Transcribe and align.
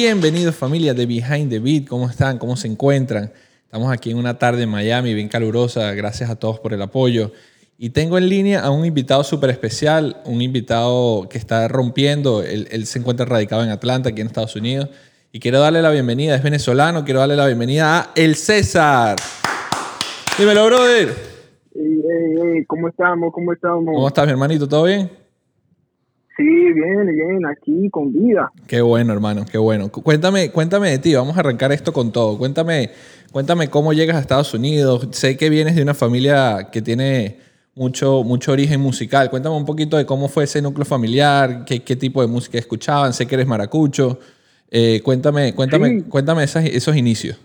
Bienvenidos 0.00 0.54
familia 0.54 0.94
de 0.94 1.06
Behind 1.06 1.50
the 1.50 1.58
Beat, 1.58 1.88
¿cómo 1.88 2.08
están? 2.08 2.38
¿Cómo 2.38 2.54
se 2.54 2.68
encuentran? 2.68 3.32
Estamos 3.64 3.92
aquí 3.92 4.12
en 4.12 4.16
una 4.16 4.38
tarde 4.38 4.62
en 4.62 4.68
Miami, 4.68 5.12
bien 5.12 5.28
calurosa, 5.28 5.92
gracias 5.92 6.30
a 6.30 6.36
todos 6.36 6.60
por 6.60 6.72
el 6.72 6.80
apoyo. 6.82 7.32
Y 7.78 7.90
tengo 7.90 8.16
en 8.16 8.28
línea 8.28 8.60
a 8.60 8.70
un 8.70 8.84
invitado 8.84 9.24
súper 9.24 9.50
especial, 9.50 10.22
un 10.24 10.40
invitado 10.40 11.28
que 11.28 11.36
está 11.36 11.66
rompiendo, 11.66 12.44
él, 12.44 12.68
él, 12.70 12.86
se 12.86 13.00
encuentra 13.00 13.26
radicado 13.26 13.64
en 13.64 13.70
Atlanta, 13.70 14.10
aquí 14.10 14.20
en 14.20 14.28
Estados 14.28 14.54
Unidos, 14.54 14.88
y 15.32 15.40
quiero 15.40 15.58
darle 15.58 15.82
la 15.82 15.90
bienvenida, 15.90 16.36
es 16.36 16.44
venezolano, 16.44 17.04
quiero 17.04 17.18
darle 17.18 17.34
la 17.34 17.46
bienvenida 17.46 17.98
a 17.98 18.10
El 18.14 18.36
César. 18.36 19.16
Dímelo, 20.38 20.64
brother. 20.66 21.08
Hey, 21.74 22.02
hey, 22.04 22.40
hey, 22.40 22.64
¿Cómo 22.68 22.88
estamos? 22.88 23.32
¿Cómo 23.32 23.52
estamos? 23.52 23.92
¿Cómo 23.92 24.06
estás, 24.06 24.26
mi 24.26 24.30
hermanito? 24.30 24.68
¿Todo 24.68 24.84
bien? 24.84 25.10
Sí, 26.38 26.44
bien, 26.44 27.04
bien, 27.06 27.44
aquí 27.46 27.90
con 27.90 28.12
vida. 28.12 28.52
Qué 28.68 28.80
bueno, 28.80 29.12
hermano, 29.12 29.44
qué 29.50 29.58
bueno. 29.58 29.90
Cuéntame, 29.90 30.50
cuéntame 30.52 30.90
de 30.90 30.98
ti, 30.98 31.12
vamos 31.14 31.36
a 31.36 31.40
arrancar 31.40 31.72
esto 31.72 31.92
con 31.92 32.12
todo. 32.12 32.38
Cuéntame, 32.38 32.90
cuéntame 33.32 33.68
cómo 33.68 33.92
llegas 33.92 34.16
a 34.16 34.20
Estados 34.20 34.54
Unidos. 34.54 35.08
Sé 35.10 35.36
que 35.36 35.50
vienes 35.50 35.74
de 35.74 35.82
una 35.82 35.94
familia 35.94 36.68
que 36.70 36.80
tiene 36.80 37.38
mucho, 37.74 38.22
mucho 38.22 38.52
origen 38.52 38.80
musical. 38.80 39.30
Cuéntame 39.30 39.56
un 39.56 39.64
poquito 39.64 39.96
de 39.96 40.06
cómo 40.06 40.28
fue 40.28 40.44
ese 40.44 40.62
núcleo 40.62 40.84
familiar, 40.84 41.64
qué, 41.64 41.82
qué 41.82 41.96
tipo 41.96 42.22
de 42.22 42.28
música 42.28 42.56
escuchaban. 42.56 43.12
Sé 43.12 43.26
que 43.26 43.34
eres 43.34 43.48
maracucho. 43.48 44.20
Eh, 44.70 45.00
cuéntame, 45.02 45.54
cuéntame, 45.56 45.88
Sí. 45.88 46.02
cuéntame 46.08 46.44
esas- 46.44 46.66
esos 46.66 46.96
inicios. 46.96 47.36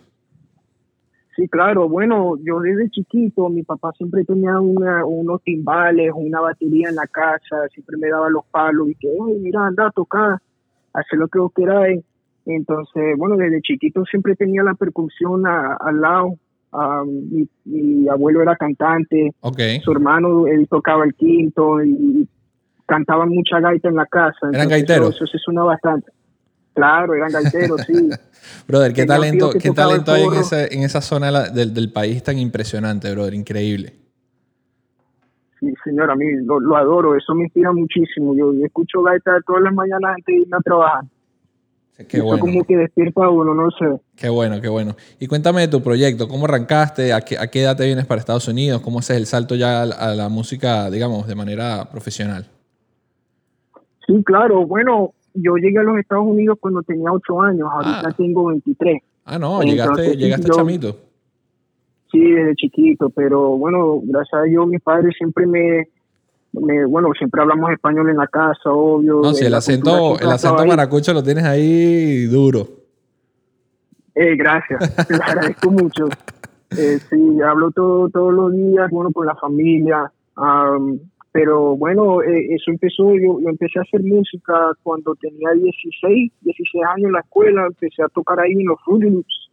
Sí, 1.35 1.47
claro. 1.47 1.89
Bueno, 1.89 2.35
yo 2.43 2.59
desde 2.59 2.89
chiquito, 2.91 3.49
mi 3.49 3.63
papá 3.63 3.91
siempre 3.97 4.23
tenía 4.23 4.59
una, 4.59 5.03
unos 5.05 5.41
timbales, 5.41 6.11
una 6.15 6.39
batería 6.41 6.89
en 6.89 6.95
la 6.95 7.07
casa, 7.07 7.67
siempre 7.73 7.97
me 7.97 8.09
daba 8.09 8.29
los 8.29 8.45
palos 8.51 8.89
y 8.89 8.95
que, 8.95 9.07
"Ey, 9.09 9.39
mira, 9.41 9.65
anda 9.65 9.87
a 9.87 9.91
tocar, 9.91 10.37
hacer 10.93 11.17
lo 11.17 11.27
que 11.27 11.39
vos 11.39 11.51
queráis. 11.55 12.03
Entonces, 12.45 13.17
bueno, 13.17 13.35
desde 13.37 13.61
chiquito 13.61 14.03
siempre 14.05 14.35
tenía 14.35 14.61
la 14.63 14.75
percusión 14.75 15.47
a- 15.47 15.75
al 15.79 16.01
lado. 16.01 16.35
Ah, 16.71 17.03
mi, 17.05 17.47
mi 17.65 18.07
abuelo 18.09 18.41
era 18.41 18.55
cantante, 18.55 19.31
Ok. 19.41 19.59
su 19.83 19.91
hermano, 19.91 20.45
él 20.47 20.67
tocaba 20.67 21.03
el 21.05 21.13
quinto 21.13 21.83
y 21.83 22.27
cantaban 22.85 23.29
mucha 23.29 23.59
gaita 23.59 23.89
en 23.89 23.95
la 23.95 24.05
casa. 24.05 24.49
¿Eran 24.51 24.69
gaiteros? 24.69 25.15
Eso, 25.15 25.23
eso 25.23 25.31
se 25.31 25.37
suena 25.39 25.63
bastante. 25.63 26.11
Claro, 26.73 27.13
eran 27.13 27.31
gaiteros, 27.31 27.81
sí. 27.81 28.09
Brother, 28.67 28.93
qué 28.93 29.05
talento, 29.05 29.51
qué 29.51 29.71
talento 29.71 30.11
hay 30.11 30.23
en 30.23 30.33
esa, 30.33 30.65
en 30.65 30.83
esa 30.83 31.01
zona 31.01 31.49
del, 31.49 31.73
del 31.73 31.91
país 31.91 32.23
tan 32.23 32.37
impresionante, 32.37 33.11
brother. 33.11 33.33
Increíble. 33.33 33.93
Sí, 35.59 35.73
señor, 35.83 36.11
a 36.11 36.15
mí 36.15 36.25
lo, 36.43 36.59
lo 36.59 36.75
adoro, 36.75 37.15
eso 37.15 37.33
me 37.35 37.43
inspira 37.43 37.71
muchísimo. 37.71 38.35
Yo, 38.35 38.53
yo 38.53 38.65
escucho 38.65 39.01
gaita 39.01 39.39
todas 39.45 39.63
las 39.63 39.73
mañanas 39.73 40.15
antes 40.15 40.25
de 40.25 40.41
irme 40.41 40.57
a 40.57 40.61
trabajar. 40.61 41.03
Qué 42.07 42.17
eso 42.17 42.25
bueno. 42.25 42.41
como 42.41 42.63
que 42.63 42.75
despierta 42.75 43.23
a 43.23 43.29
uno, 43.29 43.53
no 43.53 43.69
sé. 43.71 44.01
Qué 44.15 44.27
bueno, 44.27 44.59
qué 44.59 44.67
bueno. 44.67 44.95
Y 45.19 45.27
cuéntame 45.27 45.61
de 45.61 45.67
tu 45.67 45.81
proyecto, 45.81 46.27
¿cómo 46.27 46.45
arrancaste? 46.45 47.13
¿A 47.13 47.21
qué, 47.21 47.37
a 47.37 47.47
qué 47.47 47.61
edad 47.61 47.77
te 47.77 47.85
vienes 47.85 48.05
para 48.05 48.19
Estados 48.19 48.47
Unidos? 48.47 48.81
¿Cómo 48.81 48.99
haces 48.99 49.15
el 49.15 49.25
salto 49.25 49.55
ya 49.55 49.83
a 49.83 49.85
la, 49.85 49.95
a 49.95 50.15
la 50.15 50.27
música, 50.27 50.89
digamos, 50.89 51.27
de 51.27 51.35
manera 51.35 51.87
profesional? 51.89 52.47
Sí, 54.05 54.21
claro, 54.25 54.65
bueno, 54.65 55.13
yo 55.33 55.55
llegué 55.57 55.79
a 55.79 55.83
los 55.83 55.97
Estados 55.97 56.25
Unidos 56.25 56.57
cuando 56.59 56.81
tenía 56.83 57.11
ocho 57.11 57.41
años, 57.41 57.67
ahorita 57.71 58.01
Ah. 58.09 58.13
tengo 58.15 58.45
23. 58.45 59.01
Ah, 59.25 59.39
no, 59.39 59.61
Entonces, 59.61 59.71
llegaste, 59.71 60.17
llegaste 60.17 60.47
yo- 60.47 60.53
chamito. 60.53 60.97
Sí, 62.11 62.19
desde 62.31 62.55
chiquito, 62.55 63.09
pero 63.09 63.57
bueno, 63.57 63.99
gracias 64.03 64.41
a 64.41 64.43
Dios 64.43 64.67
mis 64.67 64.81
padres 64.81 65.15
siempre 65.17 65.47
me, 65.47 65.87
me- 66.51 66.85
bueno, 66.85 67.09
siempre 67.17 67.41
hablamos 67.41 67.71
español 67.71 68.09
en 68.09 68.17
la 68.17 68.27
casa, 68.27 68.69
obvio. 68.71 69.21
No, 69.21 69.33
si 69.33 69.45
el 69.45 69.53
acento, 69.55 70.19
el 70.19 70.29
acento 70.29 70.63
maracucho 70.65 71.11
lo 71.13 71.23
tienes 71.23 71.43
ahí 71.43 72.25
duro. 72.25 72.67
Eh, 74.15 74.35
gracias, 74.35 74.79
te 75.07 75.17
lo 75.17 75.23
agradezco 75.23 75.71
mucho. 75.71 76.05
Eh, 76.75 76.97
sí, 77.07 77.39
hablo 77.47 77.69
todo, 77.69 78.09
todos 78.09 78.33
los 78.33 78.51
días, 78.51 78.89
bueno, 78.89 79.11
con 79.11 79.27
la 79.27 79.35
familia. 79.35 80.11
am, 80.35 80.97
pero 81.33 81.75
bueno, 81.75 82.21
eh, 82.23 82.47
eso 82.55 82.71
empezó, 82.71 83.13
yo, 83.15 83.41
yo 83.41 83.49
empecé 83.49 83.79
a 83.79 83.81
hacer 83.81 84.01
música 84.03 84.53
cuando 84.83 85.13
tenía 85.15 85.49
16, 85.51 86.31
16 86.41 86.83
años 86.95 87.07
en 87.07 87.11
la 87.11 87.19
escuela, 87.19 87.65
empecé 87.65 88.01
a 88.03 88.07
tocar 88.07 88.39
ahí 88.39 88.53
en 88.53 88.65
los 88.67 88.79
Fruity 88.85 89.09
Loops. 89.09 89.49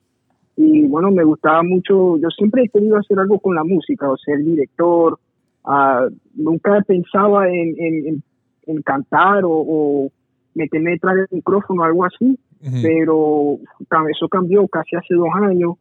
Y 0.57 0.83
bueno, 0.87 1.11
me 1.11 1.25
gustaba 1.25 1.63
mucho, 1.63 2.19
yo 2.19 2.29
siempre 2.37 2.63
he 2.65 2.69
querido 2.69 2.97
hacer 2.99 3.19
algo 3.19 3.39
con 3.41 3.55
la 3.57 3.65
música, 3.65 4.09
o 4.11 4.17
ser 4.19 4.39
director. 4.45 5.19
ah, 5.65 6.07
nunca 6.35 6.81
pensaba 6.87 7.49
en, 7.49 7.75
en, 7.79 8.07
en- 8.09 8.23
en 8.67 8.83
cantar 8.83 9.43
o, 9.45 9.51
o 9.51 10.13
meterme 10.55 10.91
detrás 10.93 11.17
del 11.17 11.27
micrófono 11.33 11.83
algo 11.83 12.05
así 12.05 12.39
Ujú. 12.63 12.77
pero 12.83 13.59
cam- 13.89 14.09
eso 14.15 14.29
cambió 14.29 14.69
casi 14.69 14.95
hace 14.97 15.15
dos 15.15 15.29
años. 15.35 15.75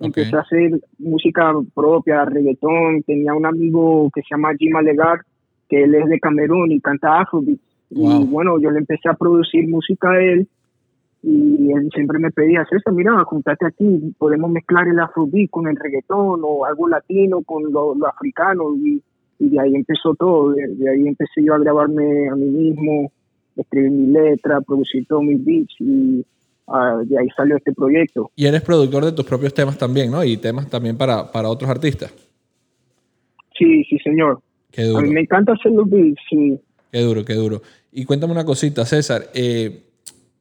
Empecé 0.00 0.34
a 0.34 0.40
hacer 0.40 0.80
música 0.98 1.52
propia, 1.74 2.24
reggaetón. 2.24 3.02
Tenía 3.04 3.34
un 3.34 3.44
amigo 3.46 4.10
que 4.14 4.22
se 4.22 4.28
llama 4.30 4.54
Jim 4.58 4.74
Alegar, 4.74 5.20
que 5.72 5.84
él 5.84 5.94
es 5.94 6.06
de 6.06 6.20
Camerún 6.20 6.70
y 6.70 6.80
canta 6.80 7.22
Afrobeat. 7.22 7.58
Wow. 7.92 8.22
Y 8.22 8.26
bueno, 8.26 8.60
yo 8.60 8.70
le 8.70 8.80
empecé 8.80 9.08
a 9.08 9.14
producir 9.14 9.66
música 9.66 10.10
a 10.10 10.22
él 10.22 10.46
y 11.22 11.72
él 11.72 11.88
siempre 11.94 12.18
me 12.18 12.30
pedía, 12.30 12.66
César, 12.68 12.92
mira, 12.92 13.24
juntate 13.24 13.64
aquí, 13.64 14.14
podemos 14.18 14.50
mezclar 14.50 14.86
el 14.86 15.00
Afrobeat 15.00 15.48
con 15.48 15.66
el 15.68 15.76
reggaetón 15.76 16.42
o 16.44 16.66
algo 16.66 16.88
latino 16.88 17.40
con 17.40 17.72
lo, 17.72 17.94
lo 17.94 18.06
africano 18.06 18.76
y, 18.76 19.02
y 19.38 19.48
de 19.48 19.60
ahí 19.60 19.74
empezó 19.74 20.14
todo. 20.14 20.50
De, 20.50 20.66
de 20.74 20.90
ahí 20.90 21.08
empecé 21.08 21.42
yo 21.42 21.54
a 21.54 21.58
grabarme 21.58 22.28
a 22.28 22.34
mí 22.34 22.50
mismo, 22.50 23.10
escribir 23.56 23.92
mi 23.92 24.12
letra, 24.12 24.60
producir 24.60 25.06
todos 25.06 25.22
mis 25.22 25.42
beats 25.42 25.74
y 25.78 26.22
ah, 26.68 27.00
de 27.02 27.18
ahí 27.18 27.28
salió 27.34 27.56
este 27.56 27.72
proyecto. 27.72 28.30
Y 28.36 28.44
eres 28.44 28.60
productor 28.60 29.06
de 29.06 29.12
tus 29.12 29.24
propios 29.24 29.54
temas 29.54 29.78
también, 29.78 30.10
¿no? 30.10 30.22
Y 30.22 30.36
temas 30.36 30.68
también 30.68 30.98
para, 30.98 31.32
para 31.32 31.48
otros 31.48 31.70
artistas. 31.70 32.12
Sí, 33.56 33.84
sí, 33.84 33.96
señor. 34.00 34.42
Qué 34.72 34.82
A 34.82 34.86
duro. 34.86 35.02
mí 35.02 35.10
me 35.10 35.20
encanta 35.20 35.52
hacer 35.52 35.70
los 35.72 35.88
beats, 35.88 36.20
sí. 36.28 36.58
Qué 36.90 37.00
duro, 37.00 37.24
qué 37.24 37.34
duro. 37.34 37.62
Y 37.92 38.04
cuéntame 38.04 38.32
una 38.32 38.44
cosita, 38.44 38.84
César. 38.84 39.30
eh, 39.34 39.84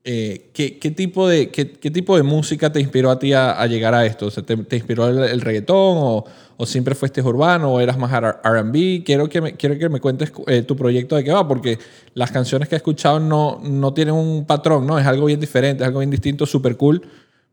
eh, 0.03 0.49
¿qué, 0.53 0.79
qué 0.79 0.89
tipo 0.89 1.27
de, 1.27 1.49
qué, 1.51 1.73
qué 1.73 1.91
tipo 1.91 2.17
de 2.17 2.23
música 2.23 2.71
te 2.71 2.79
inspiró 2.79 3.11
a 3.11 3.19
ti 3.19 3.33
a, 3.33 3.51
a 3.51 3.67
llegar 3.67 3.93
a 3.93 4.03
esto? 4.05 4.25
O 4.25 4.31
sea, 4.31 4.41
¿te, 4.43 4.57
te 4.57 4.75
inspiró 4.77 5.07
el, 5.07 5.19
el 5.19 5.41
reggaetón 5.41 5.75
o, 5.99 6.25
o 6.57 6.65
siempre 6.65 6.95
fuiste 6.95 7.21
urbano 7.21 7.71
o 7.73 7.79
eras 7.79 7.99
más 7.99 8.11
R&B? 8.11 9.03
Quiero 9.05 9.29
que 9.29 9.41
me, 9.41 9.53
quiero 9.53 9.77
que 9.77 9.89
me 9.89 9.99
cuentes 9.99 10.33
eh, 10.47 10.63
tu 10.63 10.75
proyecto 10.75 11.15
de 11.15 11.23
qué 11.23 11.31
va, 11.31 11.47
porque 11.47 11.77
las 12.15 12.31
canciones 12.31 12.67
que 12.67 12.73
he 12.75 12.77
escuchado 12.77 13.19
no, 13.19 13.59
no 13.63 13.93
tienen 13.93 14.15
un 14.15 14.45
patrón, 14.47 14.87
¿no? 14.87 14.97
Es 14.97 15.05
algo 15.05 15.27
bien 15.27 15.39
diferente, 15.39 15.83
es 15.83 15.87
algo 15.87 15.99
bien 15.99 16.09
distinto, 16.09 16.47
súper 16.47 16.77
cool, 16.77 17.03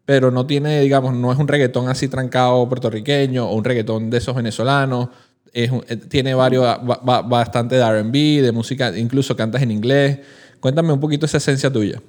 pero 0.06 0.30
no 0.30 0.46
tiene, 0.46 0.80
digamos, 0.80 1.12
no 1.14 1.30
es 1.30 1.38
un 1.38 1.48
reggaetón 1.48 1.88
así 1.90 2.08
trancado 2.08 2.66
puertorriqueño 2.66 3.46
o 3.46 3.54
un 3.54 3.64
reggaetón 3.64 4.08
de 4.08 4.16
esos 4.18 4.34
venezolanos. 4.34 5.08
Es 5.52 5.70
eh, 5.88 5.96
tiene 6.08 6.34
varios, 6.34 6.64
ba- 6.64 7.22
bastante 7.22 7.74
de 7.76 7.82
R&B, 7.82 8.42
de 8.42 8.52
música, 8.52 8.96
incluso 8.96 9.36
cantas 9.36 9.62
en 9.62 9.70
inglés. 9.70 10.20
Cuéntame 10.60 10.92
un 10.92 11.00
poquito 11.00 11.26
esa 11.26 11.36
esencia 11.38 11.72
tuya. 11.72 12.00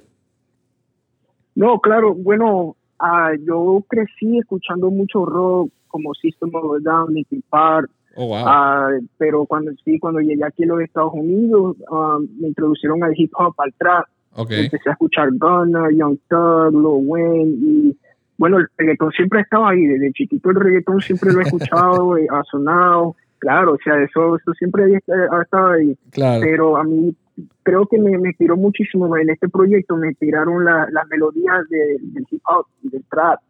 No, 1.54 1.80
claro, 1.80 2.14
bueno, 2.14 2.76
ah, 2.98 3.32
yo 3.46 3.84
crecí 3.88 4.38
escuchando 4.38 4.90
mucho 4.90 5.24
rock 5.26 5.70
como 5.88 6.14
System 6.14 6.50
of 6.54 6.76
a 6.76 6.78
Down, 6.80 7.12
Linkin 7.14 7.42
Park, 7.48 7.90
Oh, 8.16 8.26
wow. 8.26 8.42
ah, 8.44 8.90
pero 9.18 9.46
cuando 9.46 9.70
sí, 9.84 9.98
cuando 9.98 10.20
llegué 10.20 10.44
aquí 10.44 10.64
a 10.64 10.66
los 10.66 10.80
Estados 10.80 11.12
Unidos, 11.14 11.76
ah, 11.92 12.18
me 12.40 12.48
introducieron 12.48 13.02
al 13.04 13.12
hip 13.16 13.32
hop, 13.36 13.54
al 13.58 13.72
trap, 13.74 14.04
empecé 14.36 14.88
a 14.88 14.92
escuchar 14.92 15.28
Gunna, 15.32 15.88
Young 15.92 16.18
Thug, 16.28 16.72
Lil 16.72 17.06
Wayne 17.06 17.50
y 17.60 17.96
bueno, 18.36 18.56
el 18.58 18.66
reggaetón 18.78 19.10
siempre 19.12 19.40
estaba 19.42 19.70
ahí, 19.70 19.84
desde 19.84 20.12
chiquito 20.12 20.50
el 20.50 20.56
reggaetón 20.56 21.00
siempre 21.02 21.32
lo 21.32 21.40
he 21.40 21.42
escuchado, 21.46 22.16
eh, 22.16 22.26
ha 22.30 22.42
sonado, 22.44 23.14
claro, 23.40 23.72
o 23.74 23.78
sea, 23.82 24.00
eso, 24.02 24.36
eso 24.36 24.52
siempre 24.54 24.84
ha 24.84 25.36
ha 25.36 25.42
estado 25.42 25.68
ahí. 25.72 25.96
Claro. 26.10 26.40
pero 26.42 26.76
a 26.76 26.84
mí 26.84 27.14
creo 27.62 27.86
que 27.86 27.98
me, 27.98 28.16
me 28.18 28.28
inspiró 28.28 28.56
muchísimo 28.56 29.16
en 29.16 29.30
este 29.30 29.48
proyecto, 29.48 29.96
me 29.96 30.08
inspiraron 30.08 30.64
la- 30.64 30.86
las 30.92 31.08
melodías 31.08 31.68
de- 31.68 31.96
del 32.12 32.24
hip 32.30 32.42
hop 32.46 32.66
y 32.82 32.90
del 32.90 33.02
trap, 33.10 33.40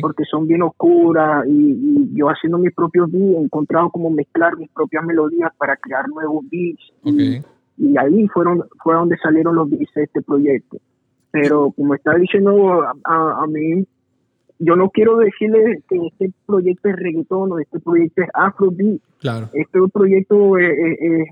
porque 0.00 0.24
son 0.24 0.46
bien 0.46 0.62
oscuras 0.62 1.44
y, 1.46 1.50
y 1.72 2.10
yo 2.16 2.28
haciendo 2.28 2.56
mis 2.58 2.72
propios 2.74 3.10
beats 3.12 3.36
he 3.36 3.40
encontrado 3.42 3.90
como 3.90 4.10
mezclar 4.10 4.56
mis 4.56 4.70
propias 4.70 5.04
melodías 5.04 5.50
para 5.58 5.76
crear 5.76 6.08
nuevos 6.08 6.44
beats. 6.50 6.92
Y, 7.78 7.94
ahí 7.98 8.26
fueron 8.28 8.64
fue 8.82 8.94
donde 8.94 9.16
salieron 9.18 9.54
los 9.54 9.68
beats 9.68 9.92
de 9.94 10.04
este 10.04 10.22
proyecto. 10.22 10.78
Pero 11.30 11.72
como 11.76 11.94
está 11.94 12.14
diciendo 12.14 12.82
a, 12.82 12.94
a- 13.04 13.42
a 13.42 13.46
mí, 13.46 13.84
yo 14.58 14.76
no 14.76 14.90
quiero 14.90 15.18
decirle 15.18 15.82
que 15.88 15.96
este 16.06 16.30
proyecto 16.46 16.88
es 16.88 16.96
reggaetón 16.96 17.52
o 17.52 17.58
este 17.58 17.78
proyecto 17.80 18.22
es 18.22 18.28
afrobeat, 18.34 19.00
Claro. 19.20 19.48
este 19.52 19.78
proyecto 19.92 20.56
es, 20.58 20.70
es- 20.78 20.98
es- 21.00 21.28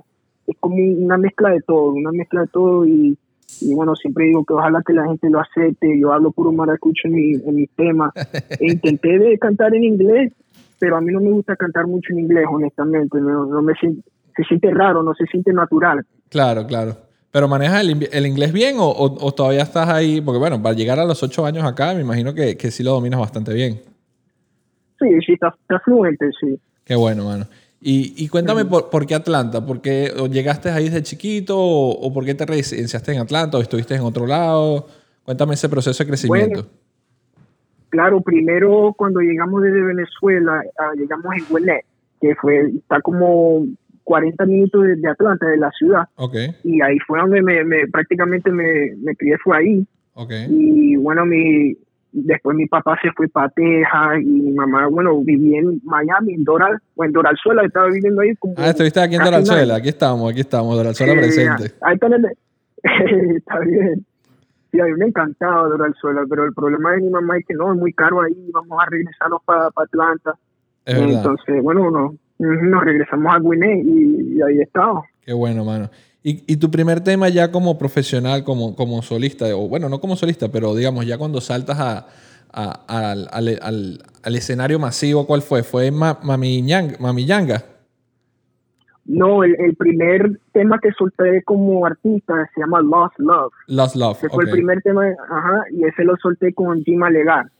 es 0.46 0.56
como 0.60 0.76
una 0.76 1.16
mezcla 1.16 1.50
de 1.50 1.60
todo, 1.62 1.92
una 1.92 2.12
mezcla 2.12 2.42
de 2.42 2.48
todo 2.48 2.84
y, 2.86 3.16
y 3.62 3.74
bueno, 3.74 3.94
siempre 3.96 4.26
digo 4.26 4.44
que 4.44 4.52
ojalá 4.52 4.82
que 4.86 4.92
la 4.92 5.06
gente 5.06 5.30
lo 5.30 5.40
acepte, 5.40 5.98
yo 5.98 6.12
hablo 6.12 6.32
puro 6.32 6.52
maracucho 6.52 7.08
en, 7.08 7.14
mi, 7.14 7.32
en 7.34 7.54
mis 7.54 7.70
temas, 7.70 8.12
e 8.60 8.66
intenté 8.72 9.18
de 9.18 9.38
cantar 9.38 9.74
en 9.74 9.84
inglés, 9.84 10.32
pero 10.78 10.96
a 10.96 11.00
mí 11.00 11.12
no 11.12 11.20
me 11.20 11.30
gusta 11.30 11.56
cantar 11.56 11.86
mucho 11.86 12.12
en 12.12 12.20
inglés, 12.20 12.44
honestamente, 12.50 13.18
no, 13.20 13.46
no 13.46 13.62
me 13.62 13.72
se 13.74 14.42
siente 14.48 14.70
raro, 14.70 15.02
no 15.02 15.14
se 15.14 15.24
siente 15.26 15.52
natural. 15.52 16.04
Claro, 16.28 16.66
claro. 16.66 16.96
¿Pero 17.34 17.48
manejas 17.48 17.80
el, 17.80 18.08
el 18.12 18.26
inglés 18.28 18.52
bien 18.52 18.76
o, 18.78 18.88
o, 18.88 19.34
todavía 19.34 19.62
estás 19.62 19.88
ahí? 19.88 20.20
Porque 20.20 20.38
bueno, 20.38 20.62
para 20.62 20.76
llegar 20.76 21.00
a 21.00 21.04
los 21.04 21.20
ocho 21.20 21.44
años 21.44 21.64
acá, 21.64 21.92
me 21.92 22.02
imagino 22.02 22.32
que, 22.32 22.56
que 22.56 22.70
sí 22.70 22.84
lo 22.84 22.92
dominas 22.92 23.18
bastante 23.18 23.52
bien. 23.52 23.80
Sí, 25.00 25.08
sí, 25.26 25.32
está, 25.32 25.52
fluente, 25.80 26.30
sí. 26.38 26.56
Qué 26.84 26.94
bueno, 26.94 27.24
mano. 27.24 27.46
Y, 27.80 28.14
y 28.24 28.28
cuéntame 28.28 28.64
por, 28.64 28.88
por, 28.88 29.04
qué 29.04 29.16
Atlanta, 29.16 29.66
¿por 29.66 29.80
qué 29.80 30.12
llegaste 30.30 30.70
ahí 30.70 30.84
desde 30.84 31.02
chiquito 31.02 31.58
o, 31.58 32.12
por 32.14 32.24
qué 32.24 32.36
te 32.36 32.46
residenciaste 32.46 33.12
en 33.14 33.18
Atlanta 33.22 33.58
o 33.58 33.60
estuviste 33.60 33.96
en 33.96 34.02
otro 34.02 34.28
lado? 34.28 34.86
Cuéntame 35.24 35.54
ese 35.54 35.68
proceso 35.68 36.04
de 36.04 36.08
crecimiento. 36.08 36.68
claro, 37.88 38.20
primero 38.20 38.94
cuando 38.96 39.18
llegamos 39.18 39.60
desde 39.60 39.82
Venezuela, 39.82 40.62
ah, 40.78 40.92
llegamos 40.96 41.34
en 41.36 41.52
Huelet, 41.52 41.84
que 42.20 42.36
fue, 42.36 42.60
está 42.78 43.00
como 43.00 43.66
40 44.04 44.46
minutos 44.46 44.84
de, 44.84 45.08
Atlanta, 45.08 45.46
de 45.46 45.56
la 45.56 45.70
ciudad. 45.72 46.04
Okay. 46.16 46.54
Y 46.62 46.80
ahí 46.82 46.98
fue 47.06 47.18
donde 47.18 47.42
me, 47.42 47.64
me 47.64 47.86
prácticamente 47.88 48.50
me, 48.50 48.94
me, 49.02 49.16
crié, 49.16 49.36
fue 49.38 49.56
ahí. 49.58 49.86
Okay. 50.14 50.46
Y 50.48 50.96
bueno, 50.96 51.26
mi, 51.26 51.76
después 52.12 52.56
mi 52.56 52.66
papá 52.66 52.96
se 53.02 53.10
fue 53.12 53.28
para 53.28 53.48
Texas 53.50 54.20
y 54.20 54.26
mi 54.26 54.52
mamá, 54.52 54.86
bueno, 54.86 55.20
vivía 55.22 55.58
en 55.58 55.80
Miami, 55.84 56.34
en 56.34 56.44
Doral, 56.44 56.78
o 56.94 57.04
en 57.04 57.12
Doralzuela, 57.12 57.64
estaba 57.64 57.88
viviendo 57.88 58.20
ahí. 58.20 58.34
Como 58.36 58.54
ah, 58.58 58.70
estuviste 58.70 59.00
aquí 59.00 59.16
en 59.16 59.24
Doralzuela, 59.24 59.76
aquí 59.76 59.88
estamos, 59.88 60.30
aquí 60.30 60.40
estamos, 60.40 60.76
Doralzuela 60.76 61.14
presente. 61.14 61.74
Ahí 61.80 61.94
está, 61.94 62.06
está 63.36 63.58
bien. 63.60 64.06
Sí, 64.70 64.80
a 64.80 64.84
mí 64.84 64.92
me 64.96 65.06
encantaba 65.06 65.68
Doralzuela, 65.68 66.22
pero 66.28 66.44
el 66.44 66.52
problema 66.52 66.92
de 66.92 67.02
mi 67.02 67.10
mamá 67.10 67.38
es 67.38 67.46
que 67.46 67.54
no, 67.54 67.72
es 67.72 67.78
muy 67.78 67.92
caro 67.92 68.22
ahí, 68.22 68.50
vamos 68.52 68.78
a 68.80 68.90
regresarnos 68.90 69.40
para 69.44 69.70
Atlanta. 69.74 70.34
Entonces, 70.86 71.62
bueno, 71.62 71.90
no, 71.90 72.14
nos 72.38 72.84
regresamos 72.84 73.34
a 73.34 73.38
Guinea 73.38 73.76
y, 73.76 74.40
ahí 74.42 74.60
estamos. 74.60 75.04
Qué 75.24 75.32
bueno, 75.32 75.64
mano. 75.64 75.90
¿Y, 76.22 76.42
¿Y, 76.50 76.56
tu 76.56 76.70
primer 76.70 77.02
tema 77.02 77.28
ya 77.28 77.50
como 77.50 77.78
profesional, 77.78 78.44
como, 78.44 78.74
como 78.74 79.02
solista, 79.02 79.44
o 79.54 79.68
bueno, 79.68 79.88
no 79.88 80.00
como 80.00 80.16
solista, 80.16 80.50
pero 80.50 80.74
digamos 80.74 81.06
ya 81.06 81.18
cuando 81.18 81.40
saltas 81.40 81.78
a, 81.78 82.06
al, 82.54 83.28
al, 83.30 83.98
al, 84.22 84.36
escenario 84.36 84.78
masivo, 84.78 85.26
¿cuál 85.26 85.42
fue? 85.42 85.62
¿Fue 85.62 85.90
Mami, 85.90 86.64
Yanga? 86.66 87.64
No, 89.06 89.44
el, 89.44 89.76
primer 89.76 90.40
tema 90.52 90.78
que 90.78 90.90
solté 90.92 91.42
como 91.44 91.84
artista 91.84 92.48
se 92.54 92.60
llama 92.60 92.80
Lost 92.80 93.18
Love. 93.18 93.52
Lost 93.66 93.96
Love. 93.96 94.18
Fue 94.30 94.44
el 94.44 94.50
primer 94.50 94.80
tema, 94.80 95.04
ajá, 95.28 95.64
y 95.72 95.84
ese 95.84 96.04
lo 96.04 96.16
solté 96.16 96.54
con 96.54 96.82
Jim 96.84 97.02
Legar. 97.10 97.50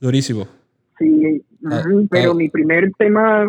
Durísimo. 0.00 0.46
Sí, 0.98 1.44
ah, 1.70 1.82
pero 2.10 2.32
ah. 2.32 2.34
mi 2.34 2.48
primer 2.48 2.92
tema 2.98 3.46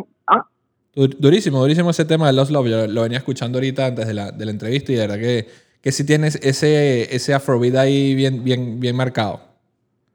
Durísimo, 0.95 1.61
durísimo 1.61 1.91
ese 1.91 2.03
tema 2.03 2.27
de 2.27 2.33
Lost 2.33 2.51
Love. 2.51 2.67
Yo 2.67 2.87
lo 2.87 3.03
venía 3.03 3.19
escuchando 3.19 3.57
ahorita 3.57 3.85
antes 3.85 4.07
de 4.07 4.13
la, 4.13 4.31
de 4.31 4.45
la 4.45 4.51
entrevista 4.51 4.91
y 4.91 4.95
de 4.95 5.01
verdad 5.01 5.17
que, 5.17 5.47
que 5.81 5.91
sí 5.91 6.05
tienes 6.05 6.35
ese, 6.43 7.15
ese 7.15 7.33
afrobeat 7.33 7.75
ahí 7.75 8.15
bien, 8.15 8.43
bien, 8.43 8.79
bien 8.79 8.95
marcado. 8.95 9.39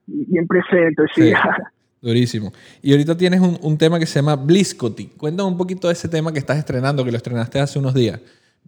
Bien 0.07 0.47
presente, 0.47 1.05
sí. 1.15 1.33
durísimo. 2.03 2.53
Y 2.83 2.93
ahorita 2.93 3.17
tienes 3.17 3.41
un, 3.41 3.57
un, 3.63 3.79
tema 3.79 3.99
que 3.99 4.05
se 4.05 4.19
llama 4.19 4.37
Bliscoty. 4.37 5.07
Cuéntame 5.17 5.49
un 5.49 5.57
poquito 5.57 5.89
de 5.89 5.95
ese 5.95 6.09
tema 6.09 6.33
que 6.33 6.39
estás 6.39 6.59
estrenando, 6.59 7.03
que 7.03 7.11
lo 7.11 7.17
estrenaste 7.17 7.61
hace 7.61 7.79
unos 7.79 7.95
días. 7.95 8.21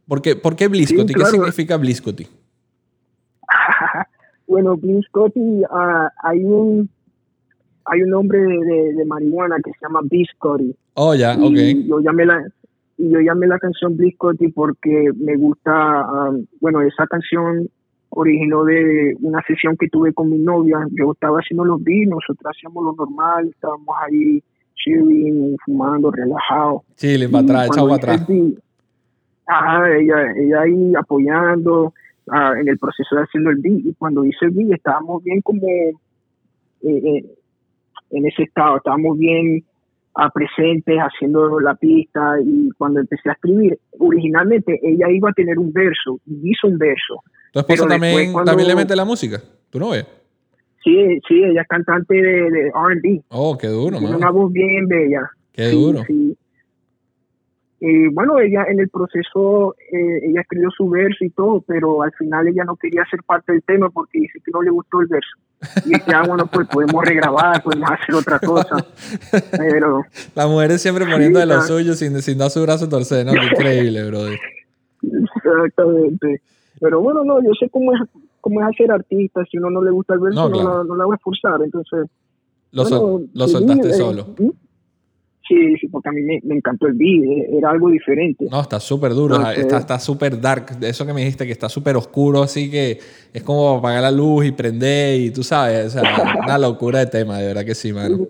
¿Por 0.08 0.22
qué, 0.22 0.36
por 0.36 0.56
qué 0.56 0.68
Bliscoty? 0.68 1.12
¿Qué 1.12 1.24
significa 1.26 1.76
Bliscoty? 1.76 2.26
bueno, 4.46 4.76
Bliscoty, 4.76 5.64
uh, 5.64 6.08
hay 6.22 6.44
un 6.44 6.88
hay 7.86 8.02
un 8.02 8.10
nombre 8.10 8.38
de, 8.38 8.94
de, 8.94 9.04
marihuana 9.04 9.56
que 9.64 9.70
se 9.72 9.78
llama 9.82 10.00
Biscotti. 10.04 10.74
Oh, 10.94 11.14
ya, 11.14 11.34
y 11.34 11.86
Yo 11.86 12.00
llamé 12.00 12.26
la, 12.26 12.44
y 12.98 13.10
yo 13.10 13.20
llamé 13.20 13.46
la 13.46 13.58
canción 13.58 13.96
Biscotti 13.96 14.48
porque 14.48 15.10
me 15.16 15.36
gusta, 15.36 16.06
um, 16.10 16.46
bueno, 16.60 16.82
esa 16.82 17.06
canción 17.06 17.68
originó 18.10 18.64
de 18.64 19.14
una 19.20 19.42
sesión 19.46 19.76
que 19.76 19.88
tuve 19.88 20.12
con 20.12 20.30
mi 20.30 20.38
novia. 20.38 20.78
Yo 20.92 21.12
estaba 21.12 21.38
haciendo 21.38 21.64
los 21.64 21.82
beats, 21.82 22.08
nosotros 22.08 22.52
hacíamos 22.56 22.84
lo 22.84 22.92
normal, 22.94 23.48
estábamos 23.48 23.94
ahí 24.04 24.42
chilling, 24.74 25.56
fumando, 25.64 26.10
relajados. 26.10 26.82
Chilling, 26.96 27.30
para 27.30 27.44
atrás, 27.44 27.66
echado 27.68 27.88
para 27.88 28.14
atrás. 28.14 28.28
ajá, 29.46 29.96
ella, 29.96 30.32
ella 30.36 30.60
ahí 30.62 30.92
apoyando 30.98 31.92
ah, 32.30 32.52
en 32.60 32.68
el 32.68 32.78
proceso 32.78 33.14
de 33.14 33.22
haciendo 33.22 33.50
el 33.50 33.58
beat. 33.58 33.86
Y 33.86 33.94
cuando 33.94 34.24
hice 34.24 34.46
el 34.46 34.50
beat 34.50 34.72
estábamos 34.72 35.22
bien 35.22 35.40
como... 35.42 35.66
Eh, 35.68 35.94
eh, 36.82 37.24
en 38.10 38.26
ese 38.26 38.44
estado, 38.44 38.78
estábamos 38.78 39.18
bien 39.18 39.64
a 40.14 40.24
ah, 40.24 40.30
presentes 40.32 40.96
haciendo 40.98 41.60
la 41.60 41.74
pista 41.74 42.36
y 42.42 42.70
cuando 42.78 43.00
empecé 43.00 43.28
a 43.28 43.32
escribir, 43.32 43.78
originalmente 43.98 44.80
ella 44.82 45.10
iba 45.10 45.28
a 45.28 45.32
tener 45.32 45.58
un 45.58 45.72
verso 45.72 46.18
y 46.26 46.52
hizo 46.52 46.68
un 46.68 46.78
verso. 46.78 47.22
¿Tu 47.52 47.60
esposa 47.60 47.86
también, 47.86 48.32
también 48.44 48.68
le 48.68 48.76
mete 48.76 48.96
la 48.96 49.04
música? 49.04 49.42
¿Tu 49.68 49.78
novia? 49.78 50.06
Sí, 50.82 51.20
sí, 51.28 51.42
ella 51.42 51.62
es 51.62 51.68
cantante 51.68 52.14
de, 52.14 52.50
de 52.50 52.68
R&B. 52.68 53.24
Oh, 53.28 53.58
qué 53.58 53.66
duro, 53.66 53.98
Tiene 53.98 54.16
una 54.16 54.30
voz 54.30 54.50
bien 54.52 54.86
bella. 54.86 55.28
Qué 55.52 55.68
duro. 55.68 56.02
Sí. 56.06 56.36
Y 57.78 58.08
bueno, 58.08 58.38
ella 58.38 58.64
en 58.68 58.80
el 58.80 58.88
proceso, 58.88 59.74
eh, 59.92 60.20
ella 60.22 60.40
escribió 60.40 60.70
su 60.70 60.88
verso 60.88 61.24
y 61.24 61.30
todo, 61.30 61.60
pero 61.60 62.02
al 62.02 62.12
final 62.12 62.48
ella 62.48 62.64
no 62.64 62.76
quería 62.76 63.04
ser 63.10 63.22
parte 63.22 63.52
del 63.52 63.62
tema 63.64 63.90
porque 63.90 64.20
dice 64.20 64.40
que 64.42 64.50
no 64.50 64.62
le 64.62 64.70
gustó 64.70 65.02
el 65.02 65.08
verso. 65.08 65.36
Y 65.84 65.90
dije, 65.90 66.12
ah, 66.14 66.24
bueno, 66.26 66.46
pues 66.46 66.66
podemos 66.68 67.04
regrabar, 67.04 67.62
podemos 67.62 67.90
hacer 67.90 68.14
otra 68.14 68.38
cosa. 68.38 68.76
Pero. 69.58 70.02
Las 70.34 70.48
mujeres 70.48 70.80
siempre 70.80 71.04
poniendo 71.04 71.38
de 71.38 71.46
lo 71.46 71.60
suyo 71.62 71.94
sin, 71.94 72.20
sin 72.22 72.38
dar 72.38 72.50
su 72.50 72.62
brazo 72.62 72.88
torcer, 72.88 73.26
¿no? 73.26 73.32
increíble, 73.52 74.06
brother. 74.06 74.38
Exactamente. 75.02 76.40
Pero 76.80 77.00
bueno, 77.02 77.24
no, 77.24 77.42
yo 77.42 77.50
sé 77.60 77.68
cómo 77.68 77.92
es, 77.94 78.00
cómo 78.40 78.62
es 78.62 78.68
hacer 78.68 78.90
artista. 78.90 79.44
Si 79.50 79.58
uno 79.58 79.68
no 79.70 79.82
le 79.82 79.90
gusta 79.90 80.14
el 80.14 80.20
verso, 80.20 80.48
no, 80.48 80.84
no, 80.84 80.96
la, 80.96 81.04
voy 81.04 81.14
a 81.14 81.18
forzar. 81.18 81.60
Entonces. 81.62 82.08
Lo, 82.72 83.22
lo 83.32 83.48
soltaste 83.48 83.92
solo. 83.92 84.34
¿Mm? 84.38 84.48
Sí, 85.48 85.76
sí, 85.80 85.86
porque 85.88 86.08
a 86.08 86.12
mí 86.12 86.22
me, 86.22 86.54
encantó 86.56 86.88
el 86.88 86.94
beat, 86.94 87.48
era 87.52 87.70
algo 87.70 87.88
diferente. 87.88 88.46
No, 88.50 88.60
está 88.60 88.80
súper 88.80 89.14
duro, 89.14 89.36
está 89.50 89.98
súper 90.00 90.40
dark. 90.40 90.76
De 90.78 90.88
eso 90.88 91.06
que 91.06 91.12
me 91.12 91.20
dijiste, 91.20 91.46
que 91.46 91.52
está 91.52 91.68
súper 91.68 91.96
oscuro, 91.96 92.42
así 92.42 92.68
que 92.68 92.98
es 93.32 93.42
como 93.44 93.76
apagar 93.76 94.02
la 94.02 94.10
luz 94.10 94.46
y 94.46 94.52
prender 94.52 95.20
y 95.20 95.30
tú 95.30 95.44
sabes, 95.44 95.94
o 95.94 96.00
sea, 96.00 96.02
una 96.44 96.58
locura 96.58 96.98
de 96.98 97.06
tema, 97.06 97.38
de 97.38 97.46
verdad 97.46 97.64
que 97.64 97.76
sí, 97.76 97.92
mano. 97.92 98.26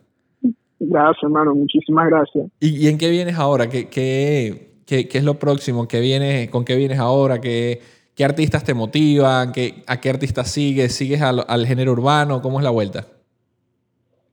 Gracias, 0.78 1.22
hermano, 1.22 1.54
muchísimas 1.54 2.06
gracias. 2.08 2.48
¿Y, 2.60 2.86
en 2.86 2.98
qué 2.98 3.08
vienes 3.08 3.36
ahora? 3.38 3.70
¿Qué, 3.70 3.88
qué, 3.88 4.74
qué, 4.84 5.08
qué 5.08 5.18
es 5.18 5.24
lo 5.24 5.38
próximo? 5.38 5.88
¿Qué 5.88 6.00
vienes, 6.00 6.50
¿Con 6.50 6.66
qué 6.66 6.76
vienes 6.76 6.98
ahora? 6.98 7.40
¿Qué, 7.40 7.80
qué 8.14 8.24
artistas 8.26 8.62
te 8.62 8.74
motivan? 8.74 9.52
¿Qué, 9.52 9.84
¿A 9.86 9.98
qué 10.02 10.10
artistas 10.10 10.50
sigues? 10.50 10.94
¿Sigues 10.94 11.22
al, 11.22 11.44
al, 11.48 11.66
género 11.66 11.92
urbano? 11.92 12.42
¿Cómo 12.42 12.58
es 12.58 12.64
la 12.64 12.70
vuelta? 12.70 13.06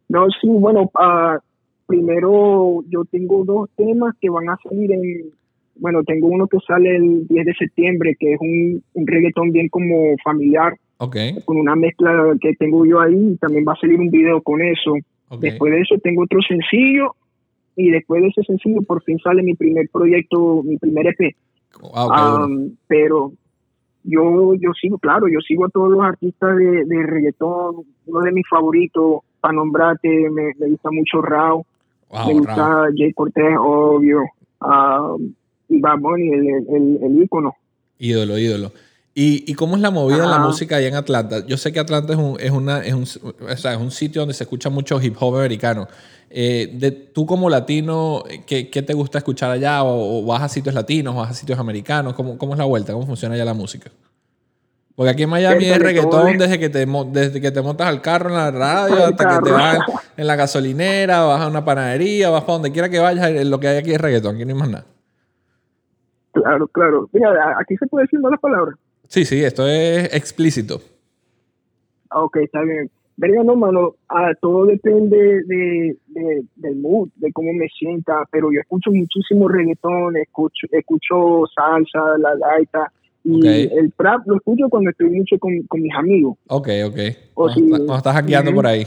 No, 0.10 0.25
sí, 0.41 0.48
bueno, 0.50 0.91
uh, 0.96 1.39
primero 1.86 2.84
yo 2.90 3.04
tengo 3.06 3.44
dos 3.46 3.70
temas 3.75 4.16
que 4.20 4.30
van 4.30 4.50
a 4.50 4.58
salir 4.63 4.92
en, 4.92 5.32
bueno, 5.75 6.04
tengo 6.04 6.28
uno 6.28 6.48
que 6.48 6.58
sale 6.66 6.96
el 6.96 7.28
10 7.28 7.46
de 7.46 7.54
septiembre, 7.54 8.16
que 8.20 8.34
es 8.34 8.40
un, 8.40 8.84
un 8.94 9.08
reggaetón 9.08 9.52
bien 9.52 9.70
como 9.70 10.16
familiar, 10.24 10.74
okay. 10.98 11.36
con 11.46 11.58
una 11.58 11.75
mezcla 11.75 12.36
que 12.40 12.54
tengo 12.56 12.86
yo 12.86 13.00
ahí, 13.00 13.34
y 13.34 13.38
también 13.38 13.66
va 13.68 13.74
a 13.74 13.80
salir 13.80 14.00
un 14.00 14.10
video 14.10 14.42
con 14.42 14.62
eso. 14.62 14.94
Después 15.40 15.74
de 15.74 15.82
eso 15.82 15.96
tengo 16.04 16.24
otro 16.24 16.40
sencillo, 16.48 17.16
y 17.75 17.90
después 17.90 18.22
de 18.22 18.28
ese 18.28 18.44
sencillo 18.44 18.82
por 18.84 19.02
fin 19.04 19.18
sale 19.20 19.42
mi 19.42 19.56
primer 19.56 19.90
proyecto, 19.90 20.62
mi 20.63 20.78
primer 20.78 21.08
EP. 21.08 21.36
pero 22.88 23.34
yo, 24.04 24.54
yo 24.54 24.74
sigo, 24.80 25.00
claro, 25.00 25.28
yo 25.28 25.40
sigo 25.40 25.66
a 25.66 25.70
todos 25.70 25.92
los 25.92 26.04
artistas 26.04 26.56
de, 26.56 26.86
de 26.86 27.04
reggaetón, 27.04 27.78
uno 28.06 28.22
de 28.22 28.32
mis 28.32 28.48
favoritos, 28.48 29.22
para 29.40 29.56
nombrarte, 29.56 30.30
me, 30.30 30.54
me 30.60 30.70
gusta 30.70 30.92
mucho 30.92 31.22
Rao, 31.22 31.66
me 32.13 32.34
gusta 32.34 32.88
Jay 32.96 33.13
Cortez, 33.13 33.55
obvio. 33.60 34.24
Um, 34.62 35.34
y 35.70 35.79
Bad 35.79 36.00
Bunny, 36.00 36.29
el, 36.29 36.48
el, 36.48 37.00
el, 37.03 37.24
ícono. 37.24 37.55
Ídolo, 38.00 38.38
ídolo. 38.38 38.72
¿Y, 39.15 39.50
¿Y, 39.50 39.53
cómo 39.53 39.75
es 39.75 39.82
la 39.82 39.91
movida 39.91 40.24
en 40.24 40.32
la 40.32 40.39
música 40.39 40.77
allá 40.77 40.88
en 40.88 40.96
Atlanta? 40.96 41.46
Yo 41.46 41.58
sé 41.58 41.72
que 41.72 41.79
Atlanta 41.79 42.13
es 42.13 42.20
un, 42.20 42.38
es 42.39 42.51
una, 42.51 42.79
es 42.79 42.93
un, 42.93 43.03
o 43.03 43.58
sea, 43.58 43.74
es 43.74 43.79
un 43.79 43.91
sitio 43.91 44.22
donde 44.22 44.34
se 44.34 44.43
escucha 44.43 44.70
mucho 44.70 45.00
hip 45.01 45.15
hop 45.20 45.36
americano. 45.36 45.88
Eh, 46.29 46.72
de, 46.74 46.91
tú 46.91 47.27
como 47.27 47.48
latino, 47.48 48.24
¿qué, 48.48 48.72
¿qué, 48.72 48.82
te 48.82 48.93
gusta 48.93 49.20
escuchar 49.20 49.51
allá? 49.51 49.84
¿O, 49.84 50.25
vas 50.25 50.41
a 50.41 50.50
sitios 50.50 50.74
latinos, 50.74 51.13
o 51.13 51.17
vas 51.20 51.29
a 51.29 51.34
sitios 51.36 51.60
americanos? 51.60 52.15
¿Cómo, 52.15 52.39
¿Cómo 52.39 52.53
es 52.53 52.58
la 52.58 52.65
vuelta? 52.65 52.93
¿Cómo 52.93 53.05
funciona 53.05 53.36
allá 53.36 53.46
la 53.46 53.53
música? 53.53 53.91
Porque 54.95 55.09
aquí 55.09 55.23
en 55.23 55.29
Miami 55.29 55.65
es 55.65 55.79
reggaetón 55.79 56.38
desde 56.38 56.59
que, 56.59 56.69
te, 56.69 56.85
desde 56.85 57.41
que 57.41 57.51
te 57.51 57.62
montas 57.63 57.88
al 57.88 58.01
carro 58.01 58.29
en 58.29 58.35
la 58.35 58.51
radio 58.51 59.05
hasta 59.05 59.27
que 59.27 59.45
te 59.45 59.51
vas 59.51 59.79
en 60.17 60.27
la 60.27 60.35
gasolinera, 60.35 61.23
vas 61.23 61.41
a 61.41 61.47
una 61.47 61.65
panadería, 61.65 62.29
vas 62.29 62.43
para 62.43 62.53
donde 62.53 62.71
quiera 62.71 62.89
que 62.89 63.00
vayas, 63.00 63.45
lo 63.47 63.59
que 63.59 63.67
hay 63.69 63.77
aquí 63.77 63.91
es 63.91 64.00
reggaetón, 64.00 64.35
aquí 64.35 64.45
no 64.45 64.53
hay 64.53 64.59
más 64.59 64.69
nada. 64.69 64.85
Claro, 66.31 66.67
claro. 66.67 67.09
Mira, 67.12 67.57
aquí 67.59 67.75
se 67.77 67.88
puede 67.88 68.05
decir 68.05 68.19
malas 68.19 68.39
palabras. 68.39 68.75
Sí, 69.07 69.25
sí, 69.25 69.43
esto 69.43 69.67
es 69.67 70.13
explícito. 70.13 70.81
Ok, 72.12 72.38
está 72.38 72.62
bien. 72.62 72.89
Verga, 73.15 73.43
no, 73.43 73.55
mano, 73.55 73.95
ah, 74.09 74.31
todo 74.41 74.65
depende 74.65 75.43
de, 75.45 75.97
de, 76.07 76.43
del 76.55 76.75
mood, 76.77 77.09
de 77.15 77.31
cómo 77.31 77.53
me 77.53 77.67
sienta, 77.67 78.23
pero 78.31 78.51
yo 78.51 78.59
escucho 78.59 78.89
muchísimo 78.91 79.47
reggaetón, 79.47 80.17
escucho, 80.17 80.65
escucho 80.71 81.43
salsa, 81.55 82.17
la 82.17 82.35
gaita, 82.35 82.91
Y 83.24 83.48
el 83.48 83.94
trap 83.98 84.27
lo 84.27 84.36
escucho 84.36 84.68
cuando 84.70 84.89
estoy 84.89 85.10
mucho 85.10 85.38
con, 85.39 85.62
con 85.63 85.82
mis 85.82 85.94
amigos. 85.96 86.38
Ok, 86.48 86.68
ok. 86.86 87.00
O 87.36 87.46
cuando, 87.46 87.96
estás 87.96 88.13
hackeando 88.13 88.53
por 88.53 88.68
ahí. 88.68 88.86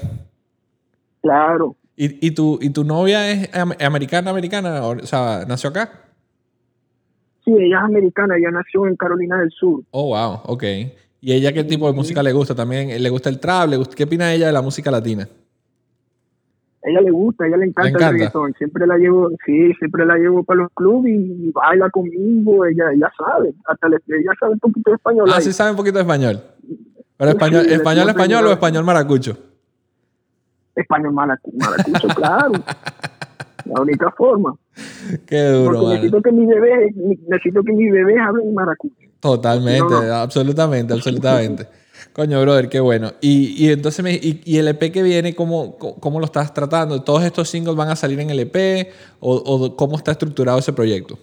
Claro. 1.22 1.74
¿Y, 1.96 2.26
y, 2.26 2.30
tu, 2.32 2.58
¿Y 2.60 2.70
tu 2.70 2.84
novia 2.84 3.30
es 3.30 3.50
americana, 3.54 4.30
americana? 4.30 4.86
O 4.86 4.98
sea, 5.06 5.44
¿nació 5.48 5.70
acá? 5.70 5.90
Sí, 7.44 7.52
ella 7.52 7.78
es 7.78 7.84
americana, 7.84 8.36
ella 8.36 8.50
nació 8.50 8.86
en 8.86 8.96
Carolina 8.96 9.38
del 9.38 9.50
Sur. 9.50 9.82
Oh, 9.92 10.08
wow, 10.08 10.40
ok. 10.44 10.64
¿Y 11.20 11.32
ella 11.32 11.52
qué 11.52 11.64
tipo 11.64 11.86
de 11.86 11.94
música 11.94 12.22
le 12.22 12.32
gusta 12.32 12.54
también? 12.54 13.02
¿Le 13.02 13.08
gusta 13.08 13.30
el 13.30 13.40
trap? 13.40 13.70
¿Le 13.70 13.76
gusta, 13.78 13.94
¿Qué 13.96 14.04
opina 14.04 14.32
ella 14.32 14.48
de 14.48 14.52
la 14.52 14.62
música 14.62 14.90
latina? 14.90 15.26
Ella 16.86 17.00
le 17.00 17.10
gusta, 17.10 17.46
ella 17.46 17.56
le 17.56 17.66
encanta, 17.66 17.98
el 17.98 18.12
reggaetón. 18.12 18.54
Siempre 18.54 18.86
la 18.86 18.96
llevo, 18.96 19.30
sí, 19.44 19.72
siempre 19.74 20.06
la 20.06 20.16
llevo 20.16 20.44
para 20.44 20.60
los 20.60 20.72
clubes 20.72 21.12
y, 21.12 21.50
baila 21.50 21.90
conmigo, 21.90 22.64
ella, 22.64 22.84
ella 22.94 23.12
sabe, 23.18 23.52
hasta 23.66 23.88
le, 23.88 23.96
ella 24.06 24.30
sabe 24.38 24.52
un 24.52 24.60
poquito 24.60 24.92
de 24.92 24.94
español. 24.94 25.28
Ah, 25.34 25.40
sí 25.40 25.52
sabe 25.52 25.72
un 25.72 25.76
poquito 25.76 25.96
de 25.96 26.02
español. 26.02 26.40
¿Pero 27.16 27.30
español, 27.30 27.66
español, 27.66 28.08
español 28.08 28.46
o 28.46 28.52
español 28.52 28.84
maracucho? 28.84 29.36
Español 30.76 31.12
maracucho, 31.12 32.08
claro. 32.14 32.52
La 33.64 33.80
única 33.80 34.12
forma. 34.12 34.54
Qué 35.26 35.42
duro, 35.48 35.80
Porque 35.80 35.94
necesito 35.94 36.22
que 36.22 36.30
mi 36.30 36.46
bebé, 36.46 36.94
necesito 37.26 37.64
que 37.64 37.72
mi 37.72 37.90
bebé 37.90 38.16
hable 38.20 38.44
maracucho. 38.52 38.94
Totalmente, 39.18 39.94
absolutamente, 40.12 40.92
absolutamente. 40.92 41.66
Coño, 42.12 42.40
brother, 42.40 42.68
qué 42.68 42.80
bueno. 42.80 43.12
Y, 43.20 43.54
y 43.62 43.70
entonces, 43.70 44.02
me, 44.02 44.12
y, 44.14 44.56
el 44.56 44.68
EP 44.68 44.92
que 44.92 45.02
viene, 45.02 45.34
¿cómo, 45.34 45.76
¿cómo 45.78 46.18
lo 46.18 46.26
estás 46.26 46.52
tratando? 46.54 47.02
¿Todos 47.02 47.24
estos 47.24 47.48
singles 47.48 47.76
van 47.76 47.88
a 47.88 47.96
salir 47.96 48.20
en 48.20 48.30
el 48.30 48.40
EP? 48.40 48.88
¿O, 49.20 49.76
cómo 49.76 49.96
está 49.96 50.12
estructurado 50.12 50.58
ese 50.58 50.72
proyecto? 50.72 51.18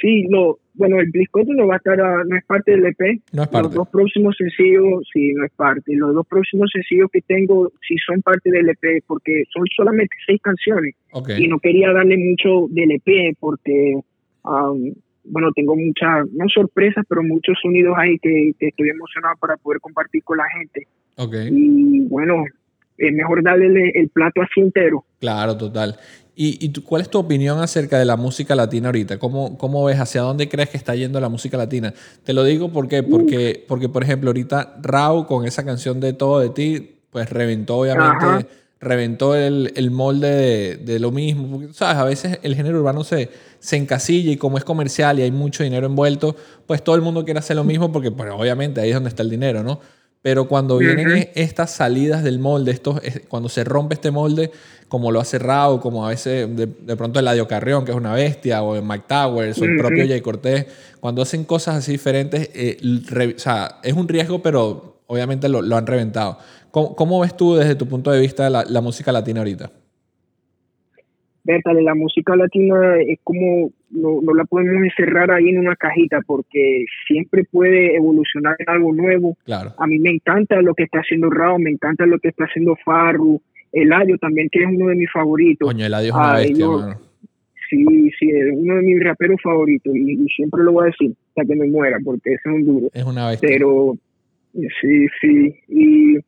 Sí, 0.00 0.24
no, 0.28 0.58
bueno, 0.74 0.98
el 0.98 1.10
disco 1.10 1.42
no 1.46 1.66
va 1.66 1.74
a 1.74 1.76
estar, 1.76 1.98
no 1.98 2.36
es 2.36 2.44
parte 2.46 2.70
del 2.70 2.86
EP. 2.86 3.20
No 3.32 3.42
es 3.42 3.48
parte. 3.48 3.68
Los 3.68 3.74
dos 3.74 3.88
próximos 3.88 4.34
sencillos, 4.38 5.06
sí, 5.12 5.34
no 5.34 5.44
es 5.44 5.52
parte. 5.52 5.94
Los 5.94 6.14
dos 6.14 6.26
próximos 6.26 6.70
sencillos 6.72 7.10
que 7.12 7.20
tengo, 7.20 7.70
sí 7.86 7.96
son 8.06 8.22
parte 8.22 8.50
del 8.50 8.70
EP, 8.70 9.04
porque 9.06 9.44
son 9.52 9.66
solamente 9.76 10.16
seis 10.26 10.40
canciones. 10.40 10.94
Y 11.38 11.48
no 11.48 11.58
quería 11.58 11.92
darle 11.92 12.16
mucho 12.16 12.66
del 12.70 12.92
EP, 12.92 13.36
porque 13.38 14.00
um, 14.44 14.94
bueno, 15.24 15.50
tengo 15.54 15.76
muchas, 15.76 16.28
no 16.32 16.48
sorpresas, 16.48 17.04
pero 17.08 17.22
muchos 17.22 17.56
sonidos 17.62 17.94
ahí 17.98 18.18
que, 18.18 18.54
estoy 18.58 18.90
emocionado 18.90 19.34
para 19.40 19.56
poder 19.56 19.80
compartir 19.80 20.22
con 20.24 20.38
la 20.38 20.44
gente. 20.58 20.86
Okay. 21.16 21.48
Y 21.50 22.00
bueno, 22.08 22.44
es 22.96 23.12
mejor 23.12 23.42
darle 23.42 23.90
el 23.94 24.08
plato 24.08 24.42
así 24.42 24.60
entero. 24.60 25.04
Claro, 25.18 25.56
total. 25.56 25.96
¿Y, 26.34 26.58
y 26.64 26.72
cuál 26.82 27.02
es 27.02 27.10
tu 27.10 27.18
opinión 27.18 27.58
acerca 27.58 27.98
de 27.98 28.04
la 28.06 28.16
música 28.16 28.54
latina 28.54 28.88
ahorita? 28.88 29.18
¿Cómo, 29.18 29.58
¿Cómo 29.58 29.84
ves? 29.84 30.00
¿Hacia 30.00 30.22
dónde 30.22 30.48
crees 30.48 30.70
que 30.70 30.78
está 30.78 30.94
yendo 30.94 31.20
la 31.20 31.28
música 31.28 31.58
latina? 31.58 31.92
Te 32.24 32.32
lo 32.32 32.44
digo 32.44 32.72
porque, 32.72 33.02
porque, 33.02 33.62
porque 33.68 33.88
por 33.90 34.02
ejemplo, 34.02 34.30
ahorita 34.30 34.78
Rau 34.82 35.26
con 35.26 35.46
esa 35.46 35.64
canción 35.64 36.00
de 36.00 36.14
Todo 36.14 36.40
de 36.40 36.48
ti, 36.48 36.96
pues 37.10 37.28
reventó 37.28 37.78
obviamente 37.78 38.46
reventó 38.80 39.34
el, 39.36 39.72
el 39.76 39.90
molde 39.90 40.76
de, 40.76 40.98
lo 40.98 41.10
mismo. 41.10 41.50
Porque, 41.50 41.72
¿sabes? 41.72 41.96
A 41.96 42.04
veces 42.04 42.38
el 42.42 42.56
género 42.56 42.78
urbano 42.78 43.04
se, 43.04 43.28
se 43.58 43.76
encasilla 43.76 44.32
y 44.32 44.36
como 44.36 44.58
es 44.58 44.64
comercial 44.64 45.18
y 45.18 45.22
hay 45.22 45.30
mucho 45.30 45.62
dinero 45.62 45.86
envuelto, 45.86 46.34
pues 46.66 46.82
todo 46.82 46.96
el 46.96 47.02
mundo 47.02 47.24
quiere 47.24 47.38
hacer 47.38 47.56
lo 47.56 47.64
mismo 47.64 47.92
porque 47.92 48.10
pues, 48.10 48.30
obviamente 48.32 48.80
ahí 48.80 48.88
es 48.88 48.94
donde 48.94 49.10
está 49.10 49.22
el 49.22 49.30
dinero, 49.30 49.62
¿no? 49.62 49.80
Pero 50.22 50.48
cuando 50.48 50.76
vienen 50.76 51.30
estas 51.34 51.70
salidas 51.70 52.22
del 52.22 52.38
molde, 52.38 52.72
estos, 52.72 53.00
cuando 53.28 53.48
se 53.48 53.64
rompe 53.64 53.94
este 53.94 54.10
molde, 54.10 54.50
como 54.86 55.10
lo 55.12 55.18
ha 55.18 55.24
cerrado, 55.24 55.80
como 55.80 56.04
a 56.04 56.10
veces 56.10 56.46
de, 56.54 56.66
pronto 56.96 57.20
el 57.20 57.24
Eladio 57.24 57.48
Carrión, 57.48 57.86
que 57.86 57.92
es 57.92 57.96
una 57.96 58.12
bestia, 58.12 58.62
o 58.62 58.82
Mike 58.82 59.04
Towers, 59.08 59.58
o 59.58 59.64
el 59.64 59.78
propio 59.78 60.06
Jay 60.06 60.20
Cortés, 60.20 60.66
cuando 61.00 61.22
hacen 61.22 61.44
cosas 61.44 61.76
así 61.76 61.92
diferentes, 61.92 62.50
eh, 62.52 62.76
o 63.34 63.38
sea, 63.38 63.78
es 63.82 63.94
un 63.94 64.08
riesgo, 64.08 64.42
pero 64.42 65.00
obviamente 65.06 65.48
lo, 65.48 65.62
lo 65.62 65.76
han 65.76 65.86
reventado. 65.86 66.36
¿Cómo, 66.70 67.20
ves 67.20 67.36
tú 67.36 67.54
desde 67.54 67.74
tu 67.74 67.86
punto 67.86 68.10
de 68.10 68.20
vista 68.20 68.48
la, 68.48 68.64
la 68.68 68.80
música 68.80 69.12
latina 69.12 69.40
ahorita? 69.40 69.70
Bertale, 71.42 71.82
la 71.82 71.94
música 71.94 72.36
latina 72.36 72.96
es 73.00 73.18
como, 73.24 73.72
no, 73.90 74.20
no, 74.22 74.34
la 74.34 74.44
podemos 74.44 74.84
encerrar 74.84 75.30
ahí 75.30 75.48
en 75.48 75.58
una 75.58 75.74
cajita 75.74 76.20
porque 76.26 76.84
siempre 77.06 77.44
puede 77.44 77.96
evolucionar 77.96 78.56
en 78.58 78.68
algo 78.68 78.92
nuevo. 78.92 79.36
Claro. 79.44 79.72
A 79.78 79.86
mí 79.86 79.98
me 79.98 80.10
encanta 80.10 80.60
lo 80.60 80.74
que 80.74 80.84
está 80.84 80.98
haciendo 80.98 81.30
Rao, 81.30 81.58
me 81.58 81.70
encanta 81.70 82.04
lo 82.04 82.18
que 82.18 82.28
está 82.28 82.44
haciendo 82.44 82.76
Farru, 82.84 83.40
Eladio 83.72 84.18
también, 84.18 84.48
que 84.50 84.62
es 84.62 84.66
uno 84.66 84.88
de 84.88 84.96
mis 84.96 85.10
favoritos. 85.10 85.66
Coño, 85.66 85.86
Eladio 85.86 86.10
es 86.10 86.14
una 86.14 86.32
bestia, 86.34 86.98
Sí, 87.70 88.10
sí, 88.18 88.28
es 88.28 88.52
uno 88.52 88.74
de 88.74 88.82
mis 88.82 89.02
raperos 89.02 89.40
favoritos 89.40 89.94
y, 89.94 90.26
siempre 90.34 90.64
lo 90.64 90.72
voy 90.72 90.84
a 90.84 90.86
decir 90.86 91.14
hasta 91.28 91.44
que 91.44 91.54
me 91.54 91.68
muera 91.68 91.98
porque 92.04 92.34
ese 92.34 92.48
es 92.48 92.54
un 92.54 92.66
duro. 92.66 92.88
Es 92.92 93.04
una 93.04 93.28
bestia. 93.28 93.48
Pero, 93.48 93.96
sí, 94.52 95.06
sí, 95.20 95.54
y 95.68 96.18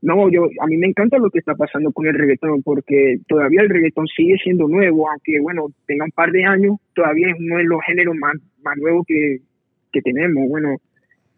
no, 0.00 0.30
yo, 0.30 0.48
a 0.60 0.66
mí 0.66 0.76
me 0.76 0.86
encanta 0.86 1.18
lo 1.18 1.30
que 1.30 1.40
está 1.40 1.54
pasando 1.54 1.90
con 1.92 2.06
el 2.06 2.14
reggaetón, 2.14 2.62
porque 2.62 3.18
todavía 3.26 3.62
el 3.62 3.68
reggaetón 3.68 4.06
sigue 4.06 4.36
siendo 4.42 4.68
nuevo, 4.68 5.10
aunque 5.10 5.40
bueno, 5.40 5.68
tenga 5.86 6.04
un 6.04 6.12
par 6.12 6.30
de 6.30 6.44
años, 6.44 6.76
todavía 6.94 7.28
es 7.28 7.34
uno 7.38 7.56
de 7.56 7.64
los 7.64 7.80
géneros 7.84 8.14
más, 8.16 8.34
más 8.62 8.76
nuevos 8.76 9.04
que, 9.06 9.38
que 9.92 10.00
tenemos, 10.02 10.48
bueno, 10.48 10.76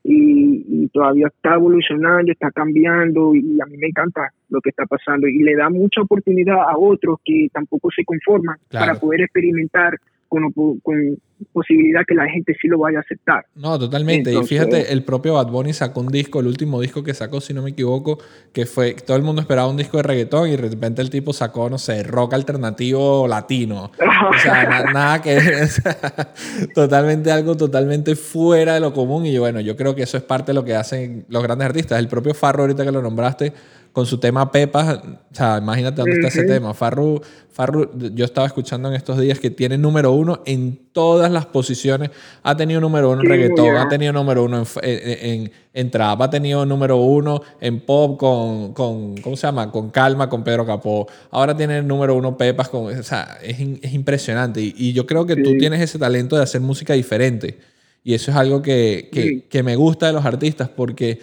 y, 0.02 0.88
todavía 0.92 1.28
está 1.28 1.54
evolucionando, 1.54 2.32
está 2.32 2.50
cambiando, 2.50 3.34
y 3.34 3.58
a 3.60 3.66
mí 3.66 3.76
me 3.76 3.88
encanta 3.88 4.32
lo 4.48 4.60
que 4.60 4.70
está 4.70 4.84
pasando, 4.86 5.28
y 5.28 5.38
le 5.38 5.54
da 5.54 5.70
mucha 5.70 6.02
oportunidad 6.02 6.56
a 6.56 6.76
otros 6.76 7.18
que 7.24 7.48
tampoco 7.52 7.90
se 7.90 8.04
conforman 8.04 8.56
para 8.70 8.94
poder 8.94 9.22
experimentar 9.22 9.96
con, 10.28 10.50
con, 10.52 11.16
posibilidad 11.52 12.02
que 12.06 12.14
la 12.14 12.28
gente 12.28 12.56
sí 12.60 12.68
lo 12.68 12.78
vaya 12.78 12.98
a 12.98 13.00
aceptar. 13.00 13.46
No, 13.54 13.78
totalmente. 13.78 14.32
y 14.32 14.44
fíjate, 14.44 14.92
el 14.92 15.04
propio 15.04 15.34
Bad 15.34 15.48
Bunny 15.48 15.72
sacó 15.72 16.00
un 16.00 16.08
disco, 16.08 16.40
el 16.40 16.46
último 16.46 16.80
disco 16.80 17.02
que 17.02 17.14
sacó, 17.14 17.40
si 17.40 17.54
no 17.54 17.62
me 17.62 17.70
equivoco, 17.70 18.18
que 18.52 18.66
fue, 18.66 18.94
todo 18.94 19.16
el 19.16 19.22
mundo 19.22 19.40
esperaba 19.40 19.68
un 19.68 19.76
disco 19.76 19.96
de 19.96 20.02
reggaetón 20.02 20.48
y 20.48 20.52
de 20.52 20.56
repente 20.56 21.02
el 21.02 21.10
tipo 21.10 21.32
sacó, 21.32 21.70
no 21.70 21.78
sé, 21.78 22.02
rock 22.02 22.34
alternativo 22.34 23.26
latino. 23.28 23.90
o 23.98 24.38
sea, 24.38 24.84
nada 24.92 25.22
que... 25.22 25.38
totalmente 26.74 27.30
algo 27.30 27.56
totalmente 27.56 28.16
fuera 28.16 28.74
de 28.74 28.80
lo 28.80 28.92
común 28.92 29.26
y 29.26 29.38
bueno, 29.38 29.60
yo 29.60 29.76
creo 29.76 29.94
que 29.94 30.02
eso 30.02 30.16
es 30.16 30.22
parte 30.22 30.50
de 30.50 30.54
lo 30.54 30.64
que 30.64 30.74
hacen 30.74 31.24
los 31.28 31.42
grandes 31.42 31.66
artistas. 31.66 31.98
El 31.98 32.08
propio 32.08 32.34
Farro, 32.34 32.62
ahorita 32.62 32.84
que 32.84 32.92
lo 32.92 33.02
nombraste, 33.02 33.52
con 33.92 34.06
su 34.06 34.18
tema 34.18 34.52
Pepas, 34.52 34.98
o 34.98 35.34
sea, 35.34 35.58
imagínate 35.58 36.00
dónde 36.00 36.16
está 36.16 36.28
ese 36.28 36.44
tema. 36.44 36.74
Farru, 36.74 37.20
Farru, 37.50 37.90
yo 38.14 38.24
estaba 38.24 38.46
escuchando 38.46 38.88
en 38.88 38.94
estos 38.94 39.18
días 39.18 39.40
que 39.40 39.50
tiene 39.50 39.78
número 39.78 40.12
uno 40.12 40.42
en 40.46 40.78
todas 40.92 41.29
las 41.32 41.46
posiciones. 41.46 42.10
Ha 42.42 42.56
tenido 42.56 42.80
número 42.80 43.10
uno 43.10 43.22
en 43.22 43.28
reggaetón, 43.28 43.76
ha 43.76 43.88
tenido 43.88 44.12
número 44.12 44.44
uno 44.44 44.64
en, 44.82 45.50
en, 45.72 45.90
trap, 45.90 46.22
ha 46.22 46.30
tenido 46.30 46.64
número 46.66 46.96
uno 46.96 47.42
en 47.60 47.80
pop 47.80 48.18
con, 48.18 48.72
con, 48.72 49.16
¿cómo 49.18 49.36
se 49.36 49.46
llama? 49.46 49.70
Con 49.70 49.90
Calma, 49.90 50.28
con 50.28 50.44
Pedro 50.44 50.66
Capó. 50.66 51.06
Ahora 51.30 51.56
tiene 51.56 51.78
el 51.78 51.86
número 51.86 52.14
uno 52.14 52.36
Pepas, 52.36 52.68
con, 52.68 52.86
o 52.98 53.02
sea, 53.02 53.38
es, 53.42 53.58
es 53.60 53.92
impresionante. 53.92 54.60
Y, 54.60 54.92
yo 54.92 55.06
creo 55.06 55.26
que 55.26 55.36
tú 55.36 55.56
tienes 55.58 55.80
ese 55.80 55.98
talento 55.98 56.36
de 56.36 56.42
hacer 56.42 56.60
música 56.60 56.94
diferente. 56.94 57.58
Y 58.02 58.14
eso 58.14 58.30
es 58.30 58.36
algo 58.36 58.62
que, 58.62 59.08
que, 59.12 59.46
que 59.48 59.62
me 59.62 59.76
gusta 59.76 60.06
de 60.06 60.12
los 60.12 60.24
artistas 60.24 60.68
porque 60.68 61.20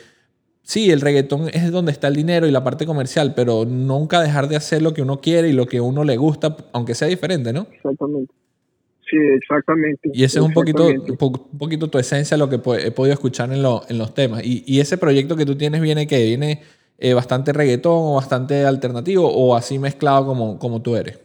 sí, 0.68 0.92
el 0.92 1.02
reggaetón 1.02 1.50
es 1.54 1.72
donde 1.72 1.94
está 1.94 2.10
el 2.10 2.16
dinero 2.16 2.46
y 2.46 2.52
la 2.52 2.64
parte 2.64 2.86
comercial, 2.86 3.34
pero 3.34 3.66
nunca 3.66 4.22
dejar 4.22 4.50
de 4.50 4.58
hacer 4.58 4.82
lo 4.82 4.94
que 4.94 5.02
uno 5.02 5.22
quiere 5.22 5.50
y 5.50 5.54
lo 5.54 5.66
que 5.66 5.80
uno 5.80 6.04
le 6.04 6.18
gusta, 6.18 6.56
aunque 6.74 6.94
sea 6.94 7.08
diferente, 7.08 7.54
¿no? 7.54 7.68
Exactamente. 7.72 8.34
Sí, 9.10 9.18
exactamente. 9.36 10.10
Y 10.14 10.24
ese 10.24 10.40
es 10.40 10.46
un 10.46 10.54
poquito, 10.54 10.88
un 10.88 11.58
poquito 11.58 11.90
tu 11.90 11.98
esencia, 11.98 12.36
lo 12.36 12.50
que 12.50 12.56
he 12.56 12.92
podido 12.92 13.14
escuchar 13.14 13.52
en, 13.52 13.60
en 13.60 13.98
los 13.98 14.14
temas. 14.14 14.42
Y, 14.44 14.80
ese 14.80 14.98
proyecto 14.98 15.38
que 15.38 15.46
tú 15.46 15.56
tienes 15.56 15.82
viene 15.82 16.08
que 16.08 16.26
viene 16.26 16.62
eh, 16.98 17.14
bastante 17.14 17.54
reggaetón 17.54 17.94
o 17.96 18.16
bastante 18.16 18.66
alternativo 18.66 19.28
o 19.28 19.56
así 19.56 19.80
mezclado 19.80 20.26
como, 20.26 20.60
como 20.60 20.82
tú 20.82 20.96
eres. 20.96 21.20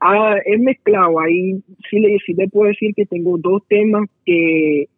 Ah, 0.00 0.36
es 0.44 0.60
mezclado. 0.60 1.20
Ahí 1.20 1.62
sí 1.88 2.00
le, 2.00 2.18
sí 2.26 2.32
le 2.34 2.48
puedo 2.48 2.68
decir 2.68 2.94
que 2.94 3.06
tengo 3.06 3.38
dos 3.38 3.62
temas 3.68 4.08
que 4.24 4.88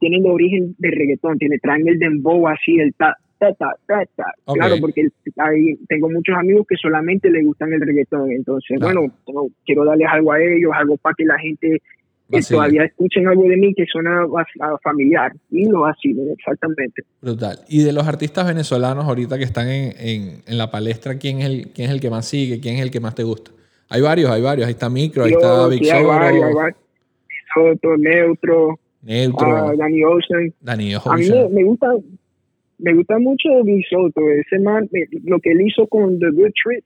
tienen 0.00 0.22
de 0.22 0.28
origen 0.28 0.74
de 0.78 0.90
reggaetón, 0.90 1.38
tiene, 1.38 1.58
traen 1.58 1.88
el 1.88 1.98
dembow 1.98 2.46
así, 2.46 2.78
el 2.78 2.94
ta, 2.94 3.16
ta, 3.38 3.52
ta, 3.54 3.76
ta, 3.86 4.04
ta. 4.16 4.24
Claro, 4.52 4.76
porque 4.80 5.08
ahí 5.36 5.76
tengo 5.88 6.10
muchos 6.10 6.36
amigos 6.36 6.66
que 6.68 6.76
solamente 6.76 7.30
les 7.30 7.44
gustan 7.44 7.72
el 7.72 7.80
reggaetón, 7.80 8.30
entonces, 8.32 8.78
bueno, 8.80 9.12
quiero 9.64 9.84
darles 9.84 10.08
algo 10.10 10.32
a 10.32 10.40
ellos, 10.40 10.72
algo 10.74 10.96
para 10.96 11.14
que 11.16 11.24
la 11.24 11.38
gente 11.38 11.80
que 12.30 12.42
todavía 12.42 12.84
escuchen 12.84 13.26
algo 13.26 13.44
de 13.44 13.56
mí 13.56 13.72
que 13.74 13.86
suena 13.86 14.26
familiar 14.82 15.32
y 15.50 15.66
lo 15.66 15.86
así, 15.86 16.14
exactamente. 16.36 17.02
Brutal. 17.22 17.58
Y 17.68 17.82
de 17.82 17.92
los 17.92 18.06
artistas 18.06 18.46
venezolanos 18.46 19.06
ahorita 19.06 19.38
que 19.38 19.44
están 19.44 19.68
en, 19.68 19.94
en, 19.98 20.42
en, 20.46 20.58
la 20.58 20.70
palestra, 20.70 21.18
¿quién 21.18 21.40
es, 21.40 21.46
el, 21.46 21.68
¿quién 21.74 21.88
es 21.88 21.94
el 21.94 22.00
que 22.00 22.10
más 22.10 22.26
sigue? 22.26 22.60
¿Quién 22.60 22.76
es 22.76 22.82
el 22.82 22.90
que 22.90 23.00
más 23.00 23.14
te 23.14 23.22
gusta? 23.22 23.50
Hay 23.88 24.02
varios, 24.02 24.30
hay 24.30 24.42
varios. 24.42 24.66
Ahí 24.66 24.72
está 24.72 24.90
Micro, 24.90 25.24
ahí 25.24 25.32
está 25.32 25.66
Big 25.68 25.84
sí, 25.84 25.90
hay 25.90 26.04
varios, 26.04 26.44
hay 26.44 26.54
varios. 26.54 26.78
Soto, 27.54 27.96
Neutro, 27.96 28.78
Neutro. 29.02 29.56
Ah, 29.56 29.72
Danny 29.76 30.04
Ocean. 30.04 30.52
Danny 30.60 30.94
Ocean. 30.94 31.14
A 31.14 31.16
mí 31.16 31.54
me, 31.54 31.64
gusta, 31.64 31.94
me 32.78 32.94
gusta 32.94 33.18
mucho 33.18 33.62
Bill 33.64 33.84
Soto. 33.88 34.30
Ese 34.30 34.58
man, 34.58 34.88
lo 35.24 35.38
que 35.40 35.52
él 35.52 35.62
hizo 35.62 35.86
con 35.86 36.18
The 36.18 36.30
Good 36.30 36.52
Trip, 36.62 36.84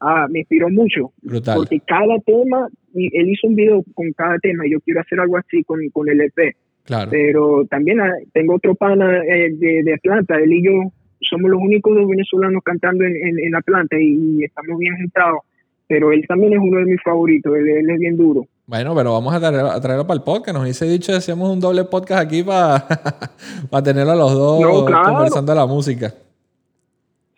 ah, 0.00 0.26
me 0.30 0.40
inspiró 0.40 0.68
mucho. 0.70 1.12
Brutal. 1.22 1.56
Porque 1.56 1.80
cada 1.80 2.18
tema, 2.20 2.68
y 2.94 3.16
él 3.18 3.30
hizo 3.30 3.46
un 3.46 3.56
video 3.56 3.84
con 3.94 4.12
cada 4.12 4.38
tema 4.38 4.66
y 4.66 4.72
yo 4.72 4.80
quiero 4.80 5.00
hacer 5.00 5.20
algo 5.20 5.36
así 5.36 5.62
con, 5.64 5.80
con 5.90 6.08
el 6.08 6.20
EP. 6.20 6.56
Claro. 6.84 7.10
Pero 7.10 7.66
también 7.66 8.00
ah, 8.00 8.12
tengo 8.32 8.54
otro 8.54 8.74
pana 8.74 9.22
eh, 9.24 9.50
de, 9.52 9.82
de 9.82 9.94
Atlanta, 9.94 10.36
él 10.36 10.52
y 10.52 10.64
yo 10.64 10.92
somos 11.20 11.50
los 11.50 11.60
únicos 11.60 11.96
dos 11.96 12.08
venezolanos 12.08 12.62
cantando 12.62 13.04
en, 13.04 13.16
en, 13.16 13.38
en 13.38 13.54
Atlanta 13.54 13.98
y, 13.98 14.38
y 14.38 14.44
estamos 14.44 14.78
bien 14.78 14.96
juntados. 14.96 15.40
Pero 15.88 16.12
él 16.12 16.24
también 16.26 16.52
es 16.52 16.58
uno 16.60 16.78
de 16.78 16.84
mis 16.84 17.02
favoritos, 17.02 17.56
él, 17.56 17.68
él 17.68 17.90
es 17.90 17.98
bien 17.98 18.16
duro. 18.16 18.46
Bueno, 18.66 18.94
pero 18.96 19.12
vamos 19.12 19.32
a, 19.32 19.38
traer- 19.40 19.70
a 19.70 19.80
traerlo 19.80 20.06
para 20.06 20.18
el 20.18 20.24
podcast. 20.24 20.54
Nos 20.54 20.62
hubiese 20.64 20.86
dicho 20.86 21.12
que 21.12 21.18
hacíamos 21.18 21.48
un 21.50 21.60
doble 21.60 21.84
podcast 21.84 22.22
aquí 22.26 22.42
para 22.42 22.84
tenerlo 23.84 24.12
a 24.12 24.16
los 24.16 24.32
dos 24.34 24.60
No, 24.60 24.84
claro. 24.84 25.12
conversando 25.14 25.52
de 25.52 25.56
la 25.56 25.66
música. 25.66 26.12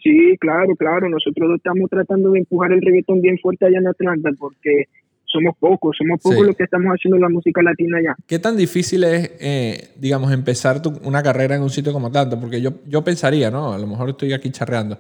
Sí, 0.03 0.37
claro, 0.41 0.75
claro. 0.77 1.09
Nosotros 1.09 1.51
estamos 1.57 1.91
tratando 1.91 2.31
de 2.31 2.39
empujar 2.41 2.73
el 2.73 2.81
reggaetón 2.81 3.21
bien 3.21 3.39
fuerte 3.39 3.67
allá 3.67 3.79
en 3.79 3.89
Atlanta 3.89 4.31
porque 4.39 4.85
somos 5.25 5.55
pocos, 5.59 5.95
somos 5.99 6.19
pocos 6.23 6.39
Sí. 6.39 6.47
los 6.47 6.57
que 6.57 6.65
estamos 6.65 6.87
haciendo 6.91 7.19
la 7.19 7.29
música 7.29 7.61
latina 7.63 7.99
allá. 7.99 8.17
¿Qué 8.27 8.39
tan 8.39 8.57
difícil 8.57 9.05
es, 9.05 9.31
eh, 9.41 9.91
digamos, 9.97 10.33
empezar 10.33 10.81
tu- 10.81 10.99
una 11.05 11.23
carrera 11.23 11.57
en 11.57 11.63
un 11.63 11.69
sitio 11.69 11.93
como 11.93 12.07
Atlanta? 12.07 12.41
Porque 12.41 12.63
yo, 12.63 12.71
yo 12.87 13.05
pensaría, 13.05 13.51
¿no? 13.51 13.73
A 13.75 13.79
lo 13.79 13.87
mejor 13.87 14.09
estoy 14.09 14.33
aquí 14.33 14.51
charreando. 14.51 14.97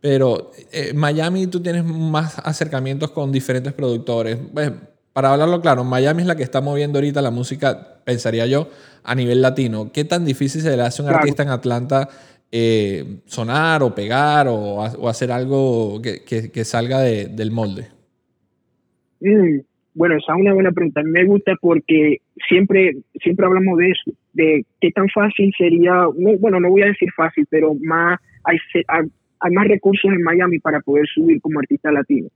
Pero 0.00 0.52
eh, 0.72 0.92
Miami 0.94 1.48
tú 1.48 1.60
tienes 1.60 1.84
más 1.84 2.38
acercamientos 2.38 3.10
con 3.10 3.32
diferentes 3.32 3.72
productores. 3.72 4.38
Pues, 4.52 4.70
para 5.12 5.32
hablarlo 5.32 5.60
claro, 5.60 5.84
Miami 5.84 6.22
es 6.22 6.28
la 6.28 6.36
que 6.36 6.42
está 6.42 6.60
moviendo 6.60 6.98
ahorita 6.98 7.20
la 7.22 7.30
música, 7.30 7.98
pensaría 8.04 8.46
yo, 8.46 8.68
a 9.04 9.14
nivel 9.14 9.42
latino. 9.42 9.90
¿Qué 9.92 10.04
tan 10.04 10.24
difícil 10.24 10.60
se 10.62 10.76
le 10.76 10.82
hace 10.82 11.02
a 11.02 11.04
un 11.04 11.08
Claro. 11.08 11.20
artista 11.22 11.42
en 11.42 11.48
Atlanta 11.50 12.08
eh, 12.54 13.18
sonar 13.26 13.82
o 13.82 13.94
pegar 13.94 14.46
o, 14.48 14.82
ha- 14.84 14.92
o 14.98 15.08
hacer 15.08 15.32
algo 15.32 16.00
que, 16.02 16.22
que- 16.24 16.50
que 16.50 16.64
salga 16.64 17.00
de- 17.00 17.26
del 17.26 17.50
molde? 17.50 17.88
Mm, 19.20 19.60
bueno, 19.94 20.16
esa 20.16 20.32
es 20.34 20.40
una 20.40 20.54
buena 20.54 20.72
pregunta. 20.72 21.02
Me 21.04 21.24
gusta 21.24 21.52
porque 21.60 22.18
siempre, 22.48 22.96
siempre 23.22 23.46
hablamos 23.46 23.78
de 23.78 23.90
eso, 23.90 24.10
de 24.32 24.64
qué 24.80 24.90
tan 24.90 25.08
fácil 25.08 25.52
sería, 25.56 25.92
no, 26.16 26.36
bueno, 26.38 26.60
no 26.60 26.70
voy 26.70 26.82
a 26.82 26.86
decir 26.86 27.08
fácil, 27.16 27.46
pero 27.50 27.74
más 27.80 28.18
hay, 28.44 28.56
hay 29.44 29.52
más 29.52 29.66
recursos 29.66 30.10
en 30.12 30.22
Miami 30.22 30.60
para 30.60 30.80
poder 30.80 31.04
subir 31.12 31.40
como 31.40 31.58
artista 31.58 31.90
latino. 31.90 32.28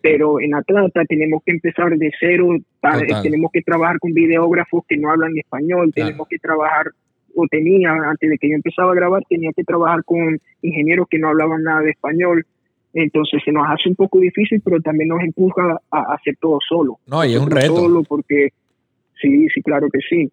Pero 0.00 0.40
en 0.40 0.54
Atlanta 0.54 1.02
tenemos 1.08 1.42
que 1.44 1.50
empezar 1.52 1.90
de 1.96 2.12
cero, 2.20 2.56
Total. 2.80 3.22
tenemos 3.22 3.50
que 3.52 3.60
trabajar 3.62 3.98
con 3.98 4.12
videógrafos 4.12 4.84
que 4.88 4.96
no 4.96 5.10
hablan 5.10 5.36
español, 5.36 5.90
Claro. 5.92 6.08
tenemos 6.10 6.28
que 6.28 6.38
trabajar, 6.38 6.92
o 7.34 7.46
tenía, 7.48 7.90
antes 7.92 8.30
de 8.30 8.38
que 8.38 8.48
yo 8.50 8.54
empezaba 8.54 8.92
a 8.92 8.94
grabar, 8.94 9.22
tenía 9.28 9.50
que 9.56 9.64
trabajar 9.64 10.04
con 10.04 10.38
ingenieros 10.62 11.08
que 11.10 11.18
no 11.18 11.28
hablaban 11.28 11.64
nada 11.64 11.80
de 11.80 11.90
español. 11.90 12.46
Entonces 12.92 13.42
se 13.44 13.50
nos 13.50 13.66
hace 13.68 13.88
un 13.88 13.96
poco 13.96 14.20
difícil, 14.20 14.60
pero 14.64 14.80
también 14.80 15.08
nos 15.08 15.20
empuja 15.20 15.80
a, 15.90 15.98
a 15.98 16.14
hacer 16.14 16.36
todo 16.40 16.58
solo. 16.68 16.98
No, 17.08 17.24
y 17.24 17.34
es 17.34 17.40
un 17.40 17.50
reto. 17.50 17.74
Solo 17.74 18.04
porque, 18.04 18.50
sí, 19.20 19.48
sí, 19.52 19.60
claro 19.62 19.88
que 19.92 19.98
sí. 20.08 20.30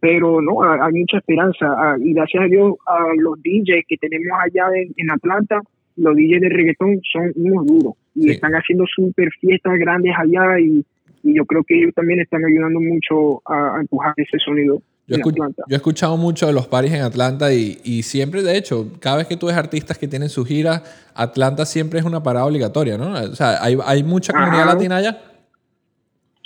Pero 0.00 0.40
no, 0.40 0.62
hay 0.62 0.92
mucha 0.92 1.18
esperanza. 1.18 1.66
ah, 1.76 1.96
Y 2.02 2.14
gracias 2.14 2.42
a 2.42 2.46
Dios, 2.46 2.74
a 2.86 2.98
los 3.16 3.38
DJs 3.42 3.84
que 3.86 3.96
tenemos 3.98 4.38
allá 4.42 4.64
en, 4.74 4.92
en 4.96 5.10
Atlanta, 5.10 5.60
los 5.96 6.16
DJs 6.16 6.40
de 6.40 6.48
reggaetón 6.48 7.00
son 7.12 7.32
unos 7.36 7.66
duros. 7.66 7.94
Y 8.14 8.22
Sí. 8.22 8.30
están 8.30 8.52
haciendo 8.54 8.84
súper 8.94 9.28
fiestas 9.40 9.74
grandes 9.78 10.12
allá. 10.16 10.58
Y, 10.58 10.84
y 11.22 11.34
yo 11.36 11.44
creo 11.44 11.62
que 11.64 11.78
ellos 11.78 11.92
también 11.94 12.18
están 12.20 12.44
ayudando 12.44 12.80
mucho 12.80 13.42
a, 13.44 13.76
a 13.76 13.80
empujar 13.82 14.14
ese 14.16 14.38
sonido 14.38 14.80
Yo, 15.06 15.16
en 15.16 15.22
Atlanta. 15.28 15.64
yo 15.68 15.74
he 15.74 15.76
escuchado 15.76 16.16
mucho 16.16 16.46
de 16.46 16.54
los 16.54 16.66
paris 16.66 16.92
en 16.94 17.02
Atlanta 17.02 17.52
y, 17.52 17.76
y 17.84 18.02
siempre, 18.02 18.42
de 18.42 18.56
hecho, 18.56 18.86
cada 19.00 19.18
vez 19.18 19.26
que 19.26 19.36
tú 19.36 19.48
ves 19.48 19.56
artistas 19.56 19.98
que 19.98 20.08
tienen 20.08 20.30
sus 20.30 20.48
giras, 20.48 20.82
Atlanta 21.14 21.66
siempre 21.66 21.98
es 22.00 22.06
una 22.06 22.22
parada 22.22 22.46
obligatoria, 22.46 22.96
¿no? 22.96 23.12
O 23.12 23.34
sea, 23.34 23.62
hay, 23.62 23.76
hay 23.84 24.02
mucha 24.02 24.32
comunidad 24.32 24.62
Ajá. 24.62 24.74
latina 24.74 24.96
allá. 24.96 25.18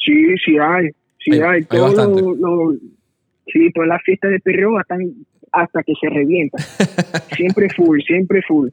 Sí, 0.04 0.34
sí 0.44 0.56
hay. 0.61 0.88
Sí 1.21 1.32
Hay- 1.34 1.40
hay. 1.40 1.47
hay 1.58 1.64
Todos 1.64 1.95
los- 1.95 2.75
sí, 3.54 3.71
todas 3.73 3.88
las 3.88 4.02
fiestas 4.02 4.32
de 4.32 4.40
perreo 4.40 4.78
están 4.78 5.00
hasta 5.52 5.82
que 5.82 5.93
se 6.00 6.10
revientan. 6.10 6.60
siempre 7.36 7.69
full, 7.71 8.00
siempre 8.00 8.43
full. 8.43 8.69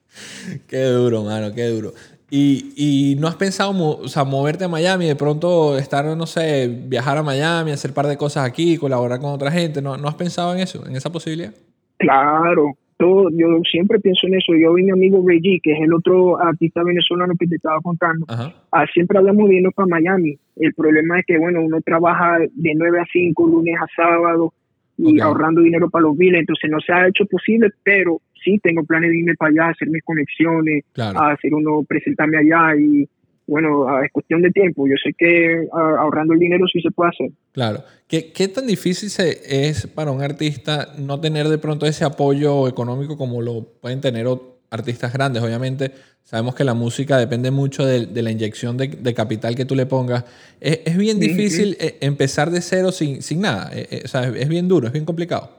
Qué 0.67 0.83
duro, 0.85 1.23
mano, 1.23 1.53
qué 1.53 1.67
duro. 1.67 1.91
Y, 2.29 2.73
y 2.75 3.15
no 3.19 3.27
has 3.27 3.35
pensado 3.35 3.71
o 3.77 4.07
sea, 4.07 4.23
moverte 4.23 4.63
a 4.63 4.69
Miami, 4.69 5.05
de 5.05 5.15
pronto 5.15 5.77
estar, 5.77 6.05
no 6.17 6.25
sé, 6.25 6.69
viajar 6.87 7.17
a 7.17 7.23
Miami, 7.23 7.71
hacer 7.71 7.91
un 7.91 7.95
par 7.95 8.07
de 8.07 8.17
cosas 8.17 8.45
aquí, 8.47 8.77
colaborar 8.77 9.19
con 9.19 9.31
otra 9.31 9.51
gente. 9.51 9.81
¿No, 9.81 9.97
¿No 9.97 10.07
has 10.07 10.15
pensado 10.15 10.53
en 10.55 10.61
eso, 10.61 10.85
en 10.87 10.95
esa 10.95 11.11
posibilidad? 11.11 11.53
Claro, 11.97 12.77
todo, 12.97 13.29
yo 13.31 13.47
siempre 13.69 13.99
pienso 13.99 14.27
en 14.27 14.35
eso. 14.35 14.53
Yo 14.53 14.77
y 14.77 14.83
mi 14.83 14.91
amigo 14.91 15.23
Reggie, 15.27 15.59
que 15.61 15.73
es 15.73 15.81
el 15.81 15.93
otro 15.93 16.39
artista 16.39 16.83
venezolano 16.83 17.33
que 17.37 17.47
te 17.47 17.55
estaba 17.55 17.79
contando, 17.81 18.25
ah, 18.29 18.85
siempre 18.93 19.17
hablamos 19.17 19.49
de 19.49 19.55
irnos 19.55 19.73
para 19.73 19.87
Miami. 19.87 20.37
El 20.55 20.73
problema 20.73 21.19
es 21.19 21.25
que, 21.25 21.37
bueno, 21.37 21.61
uno 21.61 21.81
trabaja 21.81 22.39
de 22.39 22.73
9 22.75 22.99
a 22.99 23.05
5, 23.11 23.47
lunes 23.47 23.75
a 23.81 23.87
sábado, 23.93 24.53
y 24.97 25.19
Ok. 25.19 25.25
ahorrando 25.25 25.61
dinero 25.61 25.89
para 25.89 26.03
los 26.03 26.17
biles, 26.17 26.41
entonces 26.41 26.69
no 26.69 26.79
se 26.79 26.91
ha 26.93 27.07
hecho 27.07 27.25
posible, 27.25 27.69
pero 27.83 28.21
sí 28.43 28.59
tengo 28.61 28.83
planes 28.83 29.09
de 29.11 29.17
irme 29.19 29.35
para 29.35 29.49
allá, 29.51 29.69
hacer 29.69 29.89
mis 29.89 30.03
conexiones, 30.03 30.83
Claro. 30.93 31.19
a 31.19 31.31
hacer 31.31 31.53
uno, 31.53 31.83
presentarme 31.87 32.37
allá 32.37 32.75
y, 32.75 33.07
bueno, 33.47 33.87
ah, 33.87 34.05
es 34.05 34.11
cuestión 34.11 34.41
de 34.41 34.51
tiempo. 34.51 34.87
Yo 34.87 34.95
sé 35.03 35.13
que 35.17 35.65
ah, 35.73 35.95
ahorrando 35.99 36.33
el 36.33 36.39
dinero 36.39 36.65
sí 36.71 36.81
se 36.81 36.91
puede 36.91 37.09
hacer. 37.09 37.31
Claro. 37.51 37.79
¿Qué, 38.07 38.31
qué 38.31 38.47
tan 38.47 38.67
difícil 38.67 39.09
se- 39.09 39.69
es 39.69 39.87
para 39.87 40.11
un 40.11 40.21
artista 40.21 40.89
no 40.97 41.19
tener 41.19 41.47
de 41.47 41.57
pronto 41.57 41.85
ese 41.85 42.03
apoyo 42.05 42.67
económico 42.67 43.17
como 43.17 43.41
lo 43.41 43.67
pueden 43.81 44.01
tener 44.01 44.27
artistas 44.69 45.13
grandes? 45.13 45.41
Obviamente, 45.43 45.91
sabemos 46.23 46.55
que 46.55 46.63
la 46.63 46.73
música 46.73 47.17
depende 47.17 47.51
mucho 47.51 47.85
de, 47.85 48.05
de 48.05 48.21
la 48.21 48.31
inyección 48.31 48.77
de, 48.77 48.87
de 48.87 49.13
capital 49.13 49.55
que 49.55 49.65
tú 49.65 49.75
le 49.75 49.85
pongas. 49.85 50.25
Es, 50.59 50.81
es 50.85 50.97
bien 50.97 51.19
difícil 51.19 51.75
eh, 51.79 51.97
empezar 52.01 52.49
de 52.51 52.61
cero 52.61 52.91
sin, 52.91 53.21
sin 53.21 53.41
nada. 53.41 53.69
Eh, 53.73 53.87
eh, 53.91 54.01
o 54.05 54.07
sea, 54.07 54.23
es, 54.27 54.35
es 54.35 54.49
bien 54.49 54.67
duro, 54.67 54.87
es 54.87 54.93
bien 54.93 55.05
complicado. 55.05 55.49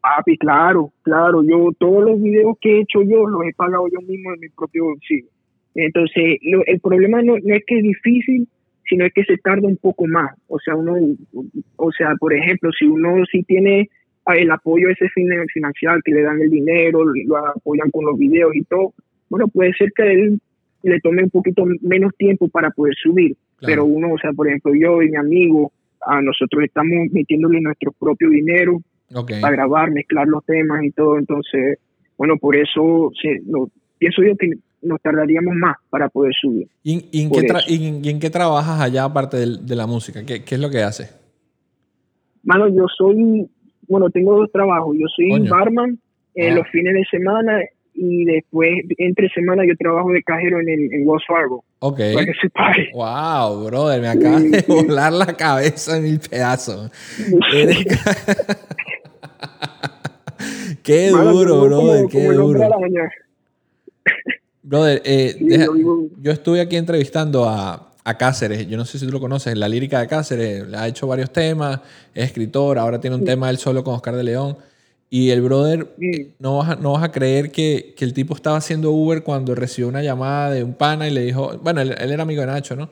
Papi, 0.00 0.38
claro, 0.38 0.92
claro. 1.02 1.42
Yo 1.42 1.70
todos 1.78 2.04
los 2.04 2.22
videos 2.22 2.56
que 2.60 2.76
he 2.78 2.80
hecho 2.82 3.02
yo 3.02 3.26
los 3.26 3.42
he 3.44 3.52
pagado 3.54 3.86
yo 3.92 4.00
mismo 4.06 4.30
de 4.32 4.36
mi 4.38 4.48
propio 4.50 4.84
bolsillo. 4.84 5.26
Entonces, 5.74 6.38
lo- 6.42 6.64
el 6.64 6.80
problema 6.80 7.20
no, 7.22 7.34
no 7.42 7.54
es 7.54 7.62
que 7.66 7.78
es 7.78 7.82
difícil, 7.82 8.48
sino 8.88 9.04
es 9.04 9.12
que 9.12 9.24
se 9.24 9.36
tarda 9.38 9.66
un 9.66 9.76
poco 9.76 10.06
más. 10.06 10.32
O 10.48 10.58
sea, 10.60 10.76
uno, 10.76 10.94
o 11.76 11.92
sea, 11.92 12.14
por 12.20 12.32
ejemplo, 12.32 12.70
si 12.78 12.86
uno 12.86 13.24
sí 13.30 13.42
tiene 13.42 13.90
ah, 14.26 14.36
el 14.36 14.50
apoyo 14.52 14.88
ese 14.90 15.08
fin- 15.08 15.28
financiero 15.52 15.96
que 16.04 16.12
le 16.12 16.22
dan 16.22 16.40
el 16.40 16.50
dinero, 16.50 17.04
lo 17.04 17.36
apoyan 17.48 17.90
con 17.90 18.04
los 18.06 18.16
videos 18.16 18.54
y 18.54 18.62
todo, 18.62 18.94
bueno, 19.28 19.48
puede 19.48 19.72
ser 19.74 19.92
que 19.94 20.02
a 20.02 20.06
él 20.12 20.40
le 20.82 21.00
tome 21.00 21.22
un 21.24 21.30
poquito 21.30 21.64
menos 21.80 22.12
tiempo 22.16 22.48
para 22.48 22.70
poder 22.70 22.94
subir. 22.94 23.36
Claro. 23.58 23.66
Pero 23.72 23.84
uno, 23.86 24.12
o 24.14 24.18
sea, 24.18 24.32
por 24.32 24.46
ejemplo, 24.48 24.72
yo 24.74 25.02
y 25.02 25.10
mi 25.10 25.16
amigo, 25.16 25.72
a 26.06 26.20
nosotros 26.22 26.62
estamos 26.64 26.92
metiéndole 27.10 27.60
nuestro 27.60 27.90
propio 27.92 28.30
dinero 28.30 28.80
para 29.40 29.50
grabar, 29.50 29.90
mezclar 29.90 30.26
los 30.28 30.44
temas 30.44 30.84
y 30.84 30.90
todo. 30.90 31.18
Entonces, 31.18 31.78
bueno, 32.16 32.36
por 32.36 32.54
eso 32.56 33.10
se, 33.20 33.40
no, 33.46 33.68
pienso 33.98 34.22
yo 34.22 34.36
que 34.36 34.50
nos 34.82 35.00
tardaríamos 35.00 35.54
más 35.54 35.76
para 35.90 36.08
poder 36.08 36.32
subir. 36.40 36.68
¿Y, 36.84 37.08
y 37.10 37.22
en 37.22 37.30
qué 37.30 37.46
y 37.68 37.86
en- 37.88 38.04
y 38.04 38.08
en 38.10 38.20
qué 38.20 38.30
trabajas 38.30 38.80
allá 38.80 39.04
aparte 39.04 39.36
del- 39.38 39.66
de, 39.66 39.74
la 39.74 39.86
música? 39.86 40.24
¿Qué, 40.24 40.44
qué 40.44 40.54
es 40.56 40.60
lo 40.60 40.70
que 40.70 40.82
haces? 40.82 41.18
Mano, 42.44 42.68
yo 42.68 42.86
soy, 42.96 43.48
bueno, 43.88 44.10
tengo 44.10 44.36
dos 44.36 44.52
trabajos. 44.52 44.96
Yo 44.98 45.06
soy 45.14 45.30
Coño. 45.30 45.50
barman 45.50 45.98
en 46.34 46.52
Ah. 46.52 46.56
los 46.56 46.68
fines 46.68 46.94
de 46.94 47.04
semana 47.10 47.60
y 47.96 48.24
después, 48.26 48.70
entre 48.98 49.28
semana, 49.30 49.64
yo 49.66 49.74
trabajo 49.76 50.10
de 50.10 50.22
cajero 50.22 50.60
en, 50.60 50.68
el, 50.68 50.92
en 50.92 51.08
Wells 51.08 51.24
Fargo. 51.26 51.64
Ok. 51.80 51.98
Para 52.14 52.26
que 52.26 52.32
sepáis. 52.40 52.88
Wow, 52.92 53.64
brother, 53.66 54.00
me 54.00 54.08
acabas 54.08 54.42
de 54.50 54.64
volar 54.68 55.12
la 55.12 55.26
cabeza 55.36 55.96
en 55.96 56.04
mil 56.04 56.20
pedazos. 56.20 56.90
Qué 60.82 61.08
duro, 61.10 61.60
brother, 61.62 62.02
como- 62.02 62.08
qué 62.08 62.26
como 62.26 62.32
duro. 62.32 62.60
Brother, 64.62 65.02
eh, 65.04 65.34
Sí, 65.38 65.44
deja- 65.44 65.66
yo 66.20 66.32
estuve 66.32 66.60
aquí 66.60 66.76
entrevistando 66.76 67.48
a, 67.48 67.92
a 68.04 68.18
Cáceres, 68.18 68.66
yo 68.68 68.76
no 68.76 68.84
sé 68.84 68.98
si 68.98 69.06
tú 69.06 69.12
lo 69.12 69.20
conoces, 69.20 69.56
la 69.56 69.68
lírica 69.68 70.00
de 70.00 70.08
Cáceres, 70.08 70.64
ha 70.74 70.88
hecho 70.88 71.06
varios 71.06 71.32
temas, 71.32 71.80
es 72.14 72.24
escritor, 72.24 72.78
ahora 72.78 73.00
tiene 73.00 73.16
un 73.16 73.24
tema 73.24 73.48
él 73.50 73.58
solo 73.58 73.82
con 73.84 73.94
Oscar 73.94 74.16
de 74.16 74.24
León. 74.24 74.56
Y 75.08 75.30
el 75.30 75.40
brother, 75.40 75.94
no 76.40 76.58
vas 76.58 76.70
a, 76.70 76.76
no 76.76 76.92
vas 76.92 77.04
a 77.04 77.12
creer 77.12 77.52
que, 77.52 77.94
que 77.96 78.04
el 78.04 78.12
tipo 78.12 78.34
estaba 78.34 78.56
haciendo 78.56 78.90
Uber 78.90 79.22
cuando 79.22 79.54
recibió 79.54 79.88
una 79.88 80.02
llamada 80.02 80.50
de 80.50 80.64
un 80.64 80.74
pana 80.74 81.06
y 81.08 81.12
le 81.12 81.22
dijo, 81.22 81.58
bueno, 81.62 81.80
él, 81.80 81.94
él 81.98 82.10
era 82.10 82.22
amigo 82.24 82.40
de 82.40 82.48
Nacho, 82.48 82.74
¿no? 82.74 82.90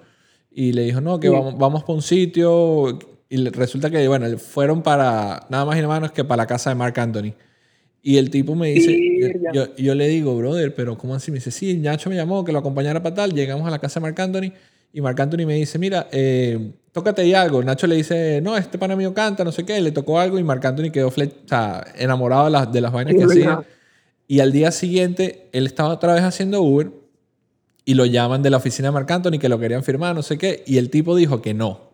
Y 0.52 0.72
le 0.72 0.82
dijo, 0.82 1.00
no, 1.00 1.18
que 1.18 1.26
Sí. 1.28 1.34
vamos, 1.34 1.58
vamos 1.58 1.82
para 1.82 1.94
un 1.94 2.02
sitio. 2.02 2.98
Y 3.28 3.48
resulta 3.48 3.90
que, 3.90 4.06
bueno, 4.06 4.38
fueron 4.38 4.82
para 4.82 5.44
nada 5.50 5.64
más 5.64 5.76
y 5.76 5.82
nada 5.82 5.94
menos 5.94 6.12
que 6.12 6.22
para 6.24 6.44
la 6.44 6.46
casa 6.46 6.70
de 6.70 6.76
Mark 6.76 6.98
Anthony. 7.00 7.32
Y 8.00 8.18
el 8.18 8.30
tipo 8.30 8.54
me 8.54 8.68
dice, 8.70 8.96
yo- 9.52 9.74
yo 9.76 9.94
le 9.96 10.06
digo, 10.06 10.36
brother, 10.36 10.72
pero 10.74 10.96
¿cómo 10.96 11.14
así? 11.16 11.32
Me 11.32 11.38
dice, 11.38 11.50
sí, 11.50 11.74
Nacho 11.78 12.10
me 12.10 12.16
llamó 12.16 12.44
que 12.44 12.52
lo 12.52 12.58
acompañara 12.60 13.02
para 13.02 13.14
tal. 13.16 13.32
Llegamos 13.32 13.66
a 13.66 13.70
la 13.70 13.80
casa 13.80 13.98
de 13.98 14.02
Marc 14.02 14.20
Anthony 14.20 14.52
y 14.92 15.00
Marc 15.00 15.18
Anthony 15.18 15.46
me 15.46 15.54
dice, 15.54 15.78
mira, 15.80 16.06
eh, 16.12 16.70
tócate 16.94 17.22
ahí 17.22 17.34
algo. 17.34 17.62
Nacho 17.62 17.86
le 17.88 17.96
dice, 17.96 18.40
no, 18.40 18.56
este 18.56 18.78
pana 18.78 18.94
mío 18.96 19.12
canta, 19.12 19.44
no 19.44 19.52
sé 19.52 19.64
qué. 19.66 19.78
Le 19.82 19.90
tocó 19.90 20.18
algo 20.20 20.38
y 20.38 20.44
Marc 20.44 20.64
Anthony 20.64 20.90
quedó 20.90 21.10
fle- 21.10 21.32
o 21.44 21.48
sea, 21.48 21.84
enamorado 21.96 22.44
de 22.46 22.50
las, 22.52 22.72
de 22.72 22.80
las 22.80 22.92
vainas 22.92 23.12
Sí, 23.12 23.18
que 23.18 23.24
hacía. 23.24 23.62
Y 24.28 24.40
al 24.40 24.52
día 24.52 24.70
siguiente, 24.70 25.48
él 25.52 25.66
estaba 25.66 25.90
otra 25.90 26.14
vez 26.14 26.22
haciendo 26.22 26.62
Uber 26.62 26.90
y 27.84 27.94
lo 27.94 28.06
llaman 28.06 28.42
de 28.42 28.48
la 28.48 28.56
oficina 28.56 28.88
de 28.88 28.92
Marc 28.92 29.10
Anthony 29.10 29.38
que 29.38 29.48
lo 29.48 29.58
querían 29.58 29.82
firmar, 29.82 30.14
no 30.14 30.22
sé 30.22 30.38
qué, 30.38 30.62
y 30.66 30.78
el 30.78 30.88
tipo 30.88 31.14
dijo 31.16 31.42
que 31.42 31.52
no. 31.52 31.92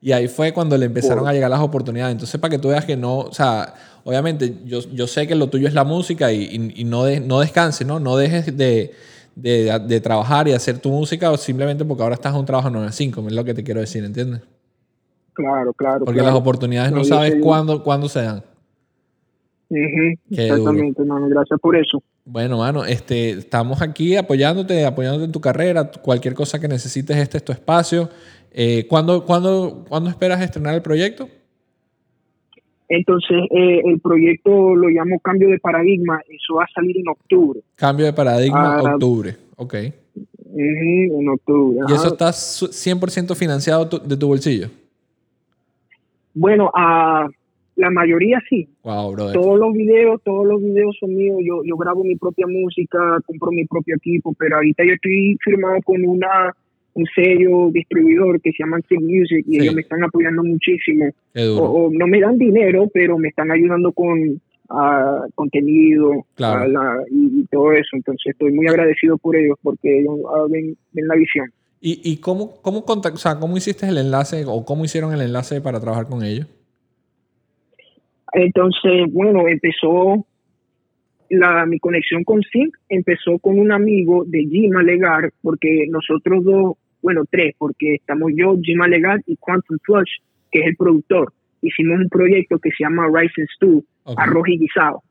Y 0.00 0.12
ahí 0.12 0.28
fue 0.28 0.52
cuando 0.52 0.76
le 0.76 0.86
empezaron 0.86 1.26
a 1.26 1.32
llegar 1.32 1.50
las 1.50 1.60
oportunidades. 1.60 2.12
Entonces, 2.12 2.38
para 2.40 2.50
que 2.50 2.58
tú 2.58 2.68
veas 2.68 2.84
que 2.84 2.96
no, 2.96 3.18
o 3.20 3.32
sea, 3.32 3.74
obviamente 4.04 4.58
yo, 4.64 4.80
yo 4.92 5.06
sé 5.06 5.26
que 5.26 5.34
lo 5.34 5.48
tuyo 5.48 5.66
es 5.66 5.74
la 5.74 5.84
música 5.84 6.30
y, 6.32 6.72
y, 6.76 6.84
no, 6.84 7.04
de, 7.04 7.20
no 7.20 7.40
descanses, 7.40 7.86
¿no? 7.86 7.98
No 8.00 8.16
dejes 8.16 8.56
de, 8.56 8.92
de, 9.34 9.78
de, 9.86 10.00
trabajar 10.00 10.48
y 10.48 10.52
hacer 10.52 10.78
tu 10.78 10.90
música 10.90 11.30
o 11.30 11.36
simplemente 11.36 11.84
porque 11.84 12.02
ahora 12.02 12.14
estás 12.14 12.34
en 12.34 12.40
un 12.40 12.46
trabajo 12.46 12.70
9 12.70 12.86
a 12.86 12.92
5, 12.92 13.26
es 13.28 13.32
lo 13.32 13.44
que 13.44 13.54
te 13.54 13.64
quiero 13.64 13.80
decir, 13.80 14.04
¿entiendes? 14.04 14.42
Claro, 15.34 15.72
claro. 15.72 16.04
Porque 16.04 16.20
las 16.20 16.34
oportunidades 16.34 16.92
no, 16.92 17.04
sabes 17.04 17.36
cuándo, 17.42 17.82
cuándo 17.82 18.08
se 18.08 18.22
dan. 18.22 18.42
Exactamente, 20.30 21.00
hermano. 21.00 21.28
Gracias 21.28 21.58
por 21.60 21.76
eso. 21.76 22.02
Bueno, 22.24 22.58
mano, 22.58 22.84
este, 22.84 23.30
estamos 23.30 23.80
aquí 23.80 24.16
apoyándote, 24.16 24.84
apoyándote 24.84 25.24
en 25.24 25.32
tu 25.32 25.40
carrera. 25.40 25.90
Cualquier 25.90 26.34
cosa 26.34 26.60
que 26.60 26.68
necesites, 26.68 27.16
este 27.16 27.38
es 27.38 27.44
tu 27.44 27.52
espacio. 27.52 28.08
Eh, 28.50 28.86
¿cuándo, 28.88 29.24
cuándo, 29.24 29.84
¿Cuándo 29.88 30.10
esperas 30.10 30.42
estrenar 30.42 30.74
el 30.74 30.82
proyecto? 30.82 31.28
Entonces, 32.94 33.38
eh, 33.50 33.80
el 33.86 34.00
proyecto 34.00 34.74
lo 34.74 34.88
llamo 34.88 35.18
Cambio 35.20 35.48
de 35.48 35.58
Paradigma. 35.58 36.20
Eso 36.28 36.56
va 36.56 36.64
a 36.64 36.72
salir 36.74 36.98
en 36.98 37.08
octubre. 37.08 37.60
Cambio 37.74 38.04
de 38.04 38.12
Paradigma, 38.12 38.76
ah, 38.76 38.82
octubre. 38.82 39.34
Ok. 39.56 39.74
en 40.54 41.28
octubre. 41.30 41.86
¿Y 41.88 41.92
eso 41.94 42.08
está 42.08 42.28
100% 42.28 43.34
financiado 43.34 43.86
de 43.86 44.14
tu 44.14 44.28
bolsillo? 44.28 44.68
Bueno, 46.34 46.70
a 46.74 47.28
la 47.76 47.90
mayoría 47.90 48.42
sí. 48.50 48.68
Todos 48.82 49.58
los 49.58 49.72
videos, 49.72 50.20
todos 50.22 50.46
los 50.46 50.60
videos 50.60 50.94
son 51.00 51.14
míos. 51.14 51.38
Yo, 51.42 51.62
yo 51.64 51.78
grabo 51.78 52.04
mi 52.04 52.16
propia 52.16 52.46
música, 52.46 52.98
compro 53.24 53.52
mi 53.52 53.64
propio 53.64 53.96
equipo, 53.96 54.34
pero 54.38 54.56
ahorita 54.56 54.84
yo 54.84 54.92
estoy 54.92 55.38
firmado 55.42 55.78
con 55.82 56.04
una 56.04 56.54
un 56.94 57.06
sello 57.14 57.70
distribuidor 57.70 58.40
que 58.40 58.52
se 58.52 58.62
llama 58.62 58.80
Sync 58.88 59.02
Music 59.02 59.44
y 59.46 59.60
ellos 59.60 59.74
me 59.74 59.80
están 59.80 60.02
apoyando 60.04 60.42
muchísimo. 60.42 61.10
O, 61.58 61.90
no 61.92 62.06
me 62.06 62.20
dan 62.20 62.38
dinero, 62.38 62.88
pero 62.92 63.18
me 63.18 63.28
están 63.28 63.50
ayudando 63.50 63.92
con 63.92 64.18
uh, 64.68 65.30
contenido 65.34 66.26
y, 67.10 67.46
todo 67.50 67.72
eso. 67.72 67.96
Entonces 67.96 68.32
estoy 68.32 68.52
muy 68.52 68.66
agradecido 68.66 69.16
por 69.18 69.36
ellos 69.36 69.58
porque 69.62 70.00
ellos 70.00 70.18
uh, 70.18 70.48
ven, 70.50 70.76
la 70.92 71.14
visión. 71.14 71.50
¿Y, 71.80 72.00
y 72.04 72.18
cómo, 72.18 72.60
cómo, 72.62 72.84
o 72.86 73.16
sea, 73.16 73.38
cómo 73.40 73.56
hiciste 73.56 73.88
el 73.88 73.98
enlace 73.98 74.44
o 74.46 74.64
cómo 74.64 74.84
hicieron 74.84 75.12
el 75.12 75.22
enlace 75.22 75.60
para 75.60 75.80
trabajar 75.80 76.06
con 76.06 76.22
ellos? 76.22 76.46
Entonces, 78.32 79.12
bueno, 79.12 79.48
empezó 79.48 80.26
la, 81.28 81.66
mi 81.66 81.78
conexión 81.78 82.24
con 82.24 82.42
Sync, 82.42 82.76
empezó 82.88 83.38
con 83.38 83.58
un 83.58 83.72
amigo 83.72 84.24
de 84.26 84.44
Jim 84.44 84.72
Legar, 84.84 85.32
porque 85.42 85.86
nosotros 85.88 86.44
dos, 86.44 86.76
bueno, 87.02 87.24
tres, 87.30 87.54
porque 87.58 87.96
estamos 87.96 88.32
yo, 88.34 88.56
Jim 88.62 88.80
Legar 88.82 89.20
y 89.26 89.36
Quantum 89.36 89.78
Flush, 89.82 90.10
que 90.50 90.60
es 90.60 90.66
el 90.66 90.76
productor. 90.76 91.32
Hicimos 91.60 92.00
un 92.00 92.08
proyecto 92.08 92.58
que 92.58 92.70
se 92.70 92.84
llama 92.84 93.08
Rice 93.12 93.34
and 93.40 93.48
Stew, 93.56 93.84
arroz 94.16 94.48
y 94.48 94.58
guisado. 94.58 95.02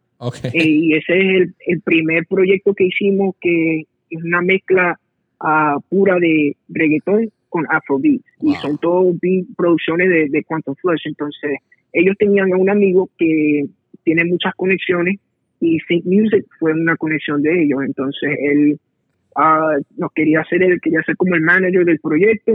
Eh, 0.53 0.67
y 0.67 0.93
ese 0.93 1.17
es 1.17 1.49
el, 1.67 1.81
primer 1.81 2.25
proyecto 2.27 2.73
que 2.73 2.85
hicimos 2.85 3.35
que 3.41 3.85
es 4.09 4.23
una 4.23 4.41
mezcla 4.41 4.99
uh, 5.39 5.81
pura 5.89 6.19
de 6.19 6.55
reggaetón 6.69 7.31
con 7.49 7.65
afrobeat. 7.69 8.21
Y 8.41 8.53
son 8.55 8.77
todos 8.77 9.15
producciones 9.57 10.09
de, 10.09 10.29
de 10.29 10.43
Quantum 10.43 10.75
Flush. 10.75 11.01
Entonces, 11.05 11.57
ellos 11.93 12.15
tenían 12.17 12.53
a 12.53 12.57
un 12.57 12.69
amigo 12.69 13.09
que 13.17 13.65
tiene 14.03 14.25
muchas 14.25 14.53
conexiones 14.55 15.19
y 15.59 15.79
Sync 15.87 16.05
Music 16.05 16.45
fue 16.59 16.73
una 16.73 16.95
conexión 16.97 17.41
de 17.41 17.63
ellos. 17.63 17.79
Entonces 17.85 18.37
él 18.39 18.79
uh, 19.35 19.81
nos 19.97 20.11
quería 20.13 20.41
hacer, 20.41 20.63
él 20.63 20.79
quería 20.81 21.01
ser 21.03 21.15
como 21.17 21.35
el 21.35 21.41
manager 21.41 21.85
del 21.85 21.99
proyecto. 21.99 22.53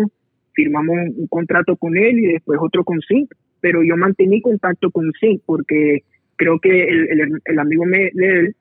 Firmamos 0.52 0.96
un, 1.16 1.26
contrato 1.28 1.76
con 1.76 1.96
él 1.96 2.18
y 2.18 2.32
después 2.32 2.58
otro 2.62 2.84
con 2.84 3.00
Sync, 3.00 3.30
pero 3.60 3.82
yo 3.82 3.96
mantení 3.96 4.40
contacto 4.40 4.90
con 4.90 5.12
Sync 5.20 5.42
porque 5.44 6.02
creo 6.36 6.58
que 6.58 6.84
el, 6.84 7.40
el, 7.44 7.58
amigo 7.58 7.84
me, 7.84 8.10
de 8.12 8.38
él 8.40 8.56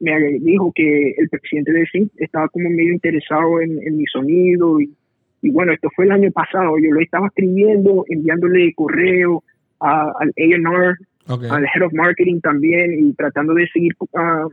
me 0.00 0.12
dijo 0.40 0.72
que 0.74 1.14
el 1.16 1.28
presidente 1.28 1.72
de 1.72 1.86
Sync 1.86 2.10
estaba 2.16 2.48
como 2.48 2.68
medio 2.68 2.92
interesado 2.92 3.60
en, 3.60 3.80
en 3.86 3.96
mi 3.96 4.04
sonido 4.06 4.80
y, 4.80 4.92
y, 5.40 5.50
bueno, 5.50 5.72
esto 5.72 5.88
fue 5.94 6.04
el 6.04 6.12
año 6.12 6.30
pasado, 6.30 6.78
yo 6.78 6.90
lo 6.92 7.00
estaba 7.00 7.28
escribiendo, 7.28 8.04
enviándole 8.08 8.72
correo, 8.74 9.42
al 9.82 10.32
A&R, 10.36 10.96
al 11.26 11.64
Head 11.64 11.86
of 11.86 11.92
Marketing 11.92 12.40
también 12.40 12.92
y 12.98 13.12
tratando 13.14 13.54
de 13.54 13.66
seguir 13.68 13.92
uh, 13.98 14.48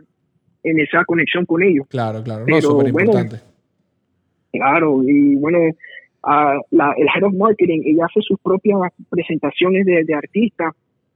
en 0.63 0.79
esa 0.79 1.05
conexión 1.05 1.45
con 1.45 1.63
ellos. 1.63 1.87
Claro, 1.89 2.23
claro, 2.23 2.45
Pero, 2.45 2.75
bueno, 2.91 3.11
Claro, 4.51 5.03
y 5.03 5.35
bueno, 5.35 5.59
la, 6.71 6.93
el 6.97 7.07
Head 7.15 7.23
of 7.23 7.33
Marketing, 7.33 7.81
ella 7.85 8.05
hace 8.05 8.21
sus 8.21 8.39
propias 8.39 8.77
presentaciones 9.09 9.85
de, 9.85 10.03
de 10.03 10.13
artistas 10.13 10.73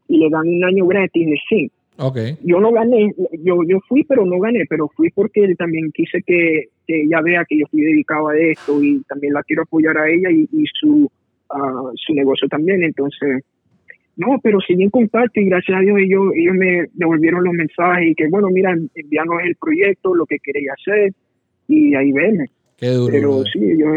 y 0.08 0.18
le 0.18 0.30
dan 0.30 0.48
un 0.48 0.64
año 0.64 0.86
gratis 0.86 1.26
de 1.26 1.38
sí. 1.50 1.72
Okay. 1.98 2.38
Yo 2.44 2.60
no 2.60 2.72
gané, 2.72 3.14
yo, 3.44 3.60
yo 3.68 3.80
fui, 3.88 4.04
pero 4.04 4.26
no 4.26 4.40
gané, 4.40 4.66
pero 4.68 4.88
fui 4.96 5.12
porque 5.12 5.54
también 5.56 5.92
quise 5.94 6.24
que, 6.26 6.70
que 6.88 7.04
ella 7.04 7.22
vea 7.22 7.46
que 7.48 7.60
yo 7.60 7.66
estoy 7.66 7.82
dedicado 7.82 8.30
a 8.30 8.38
esto 8.38 8.84
y 8.84 9.02
también 9.04 9.34
la 9.34 9.44
quiero 9.44 9.64
apoyar 9.64 9.98
a 9.98 10.10
ella 10.10 10.32
y, 10.32 10.48
y 10.52 10.66
su, 10.74 11.12
uh, 11.52 11.92
su 11.96 12.14
negocio 12.14 12.48
también. 12.48 12.82
Entonces, 12.82 13.44
no, 14.16 14.40
pero 14.44 14.60
seguí 14.62 14.84
en 14.84 14.90
contacto 14.90 15.40
y 15.40 15.46
gracias 15.46 15.78
a 15.78 15.82
Dios 15.82 15.98
ellos, 16.00 16.26
ellos 16.36 16.56
me 16.56 16.88
devolvieron 16.94 17.44
los 17.44 17.54
mensajes 17.54 18.12
y 18.12 18.16
que, 18.16 18.28
bueno, 18.30 18.50
mira, 18.50 18.76
envianos 18.96 19.36
el 19.44 19.56
proyecto, 19.56 20.14
lo 20.14 20.26
que 20.26 20.38
quería 20.40 20.74
hacer 20.74 21.14
y 21.68 21.96
ahí 21.96 22.12
ven. 22.12 22.50
Qué 22.78 22.90
duro. 22.90 23.12
Pero 23.12 23.44
sí, 23.46 23.78
yo... 23.78 23.88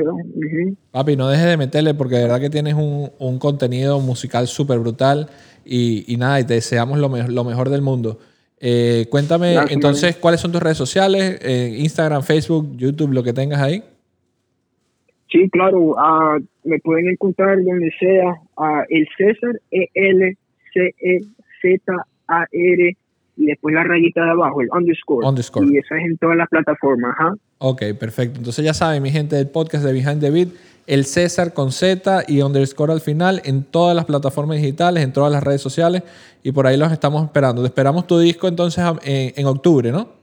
Papi, 0.91 1.17
no 1.17 1.29
dejes 1.29 1.47
de 1.47 1.57
meterle 1.57 1.95
porque 1.95 2.17
de 2.17 2.23
verdad 2.23 2.41
que 2.41 2.51
tienes 2.51 2.75
un, 2.75 3.11
un 3.19 3.39
contenido 3.39 4.01
musical 4.01 4.47
súper 4.47 4.79
brutal 4.79 5.29
y, 5.65 6.05
y, 6.07 6.17
nada, 6.17 6.41
y 6.41 6.45
te 6.45 6.55
deseamos 6.55 6.99
lo, 6.99 7.09
lo 7.09 7.45
mejor 7.45 7.69
del 7.69 7.83
mundo. 7.83 8.19
Eh, 8.59 9.07
cuéntame 9.11 9.55
entonces, 9.69 10.17
¿cuáles 10.17 10.41
son 10.41 10.51
tus 10.51 10.63
redes 10.63 10.79
sociales? 10.79 11.39
Eh, 11.43 11.77
Instagram, 11.79 12.23
Facebook, 12.23 12.77
YouTube, 12.77 13.13
lo 13.13 13.23
que 13.23 13.33
tengas 13.33 13.61
ahí. 13.61 13.83
Sí, 15.37 15.51
claro, 15.51 15.79
uh, 15.79 16.41
me 16.65 16.79
pueden 16.79 17.09
encontrar 17.09 17.63
donde 17.63 17.93
sea, 18.01 18.41
uh, 18.57 18.85
el 18.89 19.07
César, 19.19 19.61
E-L-C-E-Z-A-R, 19.71 20.37
y 23.37 23.45
después 23.45 23.75
la 23.75 23.85
rayita 23.85 24.25
de 24.25 24.31
abajo, 24.31 24.63
el 24.63 24.69
underscore. 24.73 25.27
underscore. 25.27 25.67
Y 25.71 25.77
esa 25.77 25.99
es 25.99 26.07
en 26.07 26.17
todas 26.17 26.39
las 26.39 26.49
plataformas. 26.49 27.15
¿ah? 27.19 27.35
Ok, 27.59 27.83
perfecto. 28.01 28.39
Entonces 28.39 28.65
ya 28.65 28.73
saben, 28.73 29.03
mi 29.03 29.11
gente 29.11 29.37
del 29.37 29.49
podcast 29.49 29.85
de 29.85 29.93
Behind 29.93 30.21
the 30.21 30.31
Beat, 30.31 30.49
el 30.87 31.05
César 31.05 31.53
con 31.53 31.71
Z 31.71 32.25
y 32.29 32.41
underscore 32.41 32.95
al 32.95 33.03
final 33.03 33.43
en 33.45 33.63
todas 33.65 33.95
las 33.95 34.07
plataformas 34.07 34.57
digitales, 34.57 35.05
en 35.05 35.13
todas 35.13 35.31
las 35.31 35.45
redes 35.45 35.61
sociales, 35.61 36.03
y 36.43 36.53
por 36.53 36.67
ahí 36.67 36.79
los 36.79 36.91
estamos 36.93 37.23
esperando. 37.23 37.61
Te 37.61 37.69
esperamos 37.69 38.07
tu 38.07 38.19
disco 38.19 38.49
entonces 38.49 38.83
en, 39.03 39.35
en 39.37 39.47
octubre, 39.47 39.93
¿no? 39.93 40.16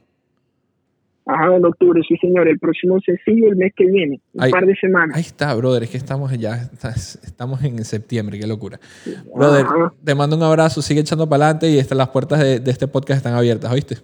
Ajá, 1.26 1.56
en 1.56 1.64
octubre, 1.64 2.02
sí, 2.06 2.16
señor. 2.18 2.46
El 2.48 2.58
próximo 2.58 3.00
sencillo 3.00 3.48
el 3.48 3.56
mes 3.56 3.72
que 3.74 3.86
viene, 3.86 4.20
un 4.34 4.50
par 4.50 4.66
de 4.66 4.76
semanas. 4.76 5.16
Ahí 5.16 5.22
está, 5.22 5.54
brother. 5.54 5.84
Es 5.84 5.90
que 5.90 5.96
estamos 5.96 6.30
ya, 6.38 6.68
estamos 7.22 7.64
en 7.64 7.82
septiembre, 7.84 8.38
qué 8.38 8.46
locura. 8.46 8.78
Brother, 9.34 9.66
te 10.04 10.14
mando 10.14 10.36
un 10.36 10.42
abrazo, 10.42 10.82
sigue 10.82 11.00
echando 11.00 11.26
para 11.26 11.46
adelante 11.46 11.68
y 11.68 11.94
las 11.94 12.08
puertas 12.08 12.40
de, 12.40 12.70
este 12.70 12.88
podcast 12.88 13.18
están 13.18 13.34
abiertas, 13.34 13.72
¿oíste? 13.72 13.96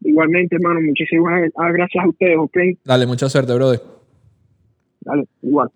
Igualmente, 0.00 0.56
hermano, 0.56 0.80
muchísimas 0.80 1.50
gracias 1.54 2.04
a 2.04 2.08
ustedes, 2.08 2.36
¿ok? 2.38 2.56
Dale, 2.84 3.06
mucha 3.06 3.28
suerte, 3.28 3.54
brother. 3.54 3.80
Dale, 5.00 5.24
igual. 5.42 5.70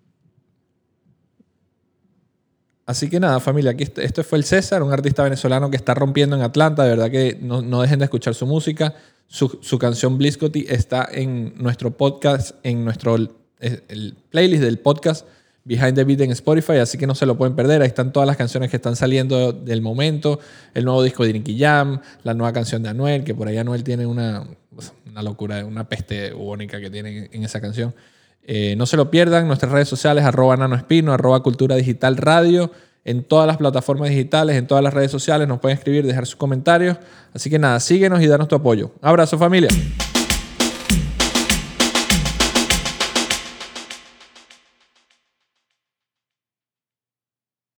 Así 2.87 3.09
que 3.09 3.19
nada, 3.19 3.41
familia, 3.41 3.71
aquí 3.71 3.83
esto 3.97 4.23
fue 4.23 4.37
el 4.37 4.45
César, 4.45 4.81
un 4.81 4.93
artista 4.93 5.21
venezolano 5.21 5.69
que 5.69 5.75
está 5.75 5.93
rompiendo 5.93 6.37
en 6.37 6.41
Atlanta. 6.41 6.83
De 6.83 6.89
verdad 6.89 7.11
que 7.11 7.37
no, 7.41 7.61
no 7.61 7.81
dejen 7.81 7.99
de 7.99 8.05
escuchar 8.05 8.33
su 8.33 8.47
música. 8.47 8.95
Su, 9.27 9.59
su 9.61 9.77
canción 9.77 10.17
Bliscoty 10.17 10.65
está 10.69 11.05
en 11.11 11.53
nuestro 11.57 11.97
podcast, 11.97 12.55
en 12.63 12.85
nuestro 12.85 13.17
el 13.59 14.15
playlist 14.29 14.63
del 14.63 14.79
podcast 14.79 15.27
Behind 15.65 15.95
the 15.95 16.05
Beat 16.05 16.21
en 16.21 16.31
Spotify, 16.31 16.77
así 16.77 16.97
que 16.97 17.05
no 17.05 17.13
se 17.13 17.25
lo 17.25 17.37
pueden 17.37 17.53
perder. 17.53 17.81
Ahí 17.81 17.89
están 17.89 18.13
todas 18.13 18.25
las 18.25 18.37
canciones 18.37 18.69
que 18.69 18.77
están 18.77 18.95
saliendo 18.95 19.51
del 19.51 19.81
momento, 19.81 20.39
el 20.73 20.85
nuevo 20.85 21.03
disco 21.03 21.25
de 21.25 21.33
Nicky 21.33 21.59
Jam, 21.59 21.99
la 22.23 22.33
nueva 22.33 22.53
canción 22.53 22.81
de 22.83 22.89
Anuel, 22.89 23.25
que 23.25 23.35
por 23.35 23.49
ahí 23.49 23.57
Anuel 23.57 23.83
tiene 23.83 24.05
una, 24.05 24.47
una 25.05 25.21
locura, 25.21 25.65
una 25.65 25.89
peste 25.89 26.33
única 26.33 26.79
que 26.79 26.89
tiene 26.89 27.29
en 27.33 27.43
esa 27.43 27.59
canción. 27.59 27.93
Eh, 28.47 28.75
no 28.77 28.85
se 28.85 28.97
lo 28.97 29.11
pierdan, 29.11 29.45
nuestras 29.45 29.71
redes 29.71 29.89
sociales, 29.89 30.23
arroba 30.23 30.55
nanoespino, 30.55 31.13
arroba 31.13 31.43
cultura 31.43 31.75
digital 31.75 32.15
radio 32.17 32.71
en 33.03 33.23
todas 33.23 33.45
las 33.45 33.57
plataformas 33.57 34.09
digitales, 34.09 34.55
en 34.55 34.67
todas 34.67 34.83
las 34.83 34.93
redes 34.93 35.11
sociales. 35.11 35.47
Nos 35.47 35.59
pueden 35.59 35.77
escribir, 35.77 36.05
dejar 36.05 36.25
sus 36.25 36.37
comentarios. 36.37 36.97
Así 37.33 37.49
que 37.49 37.59
nada, 37.59 37.79
síguenos 37.79 38.21
y 38.21 38.27
danos 38.27 38.47
tu 38.47 38.55
apoyo. 38.55 38.91
Abrazo 39.01 39.37
familia. 39.37 39.69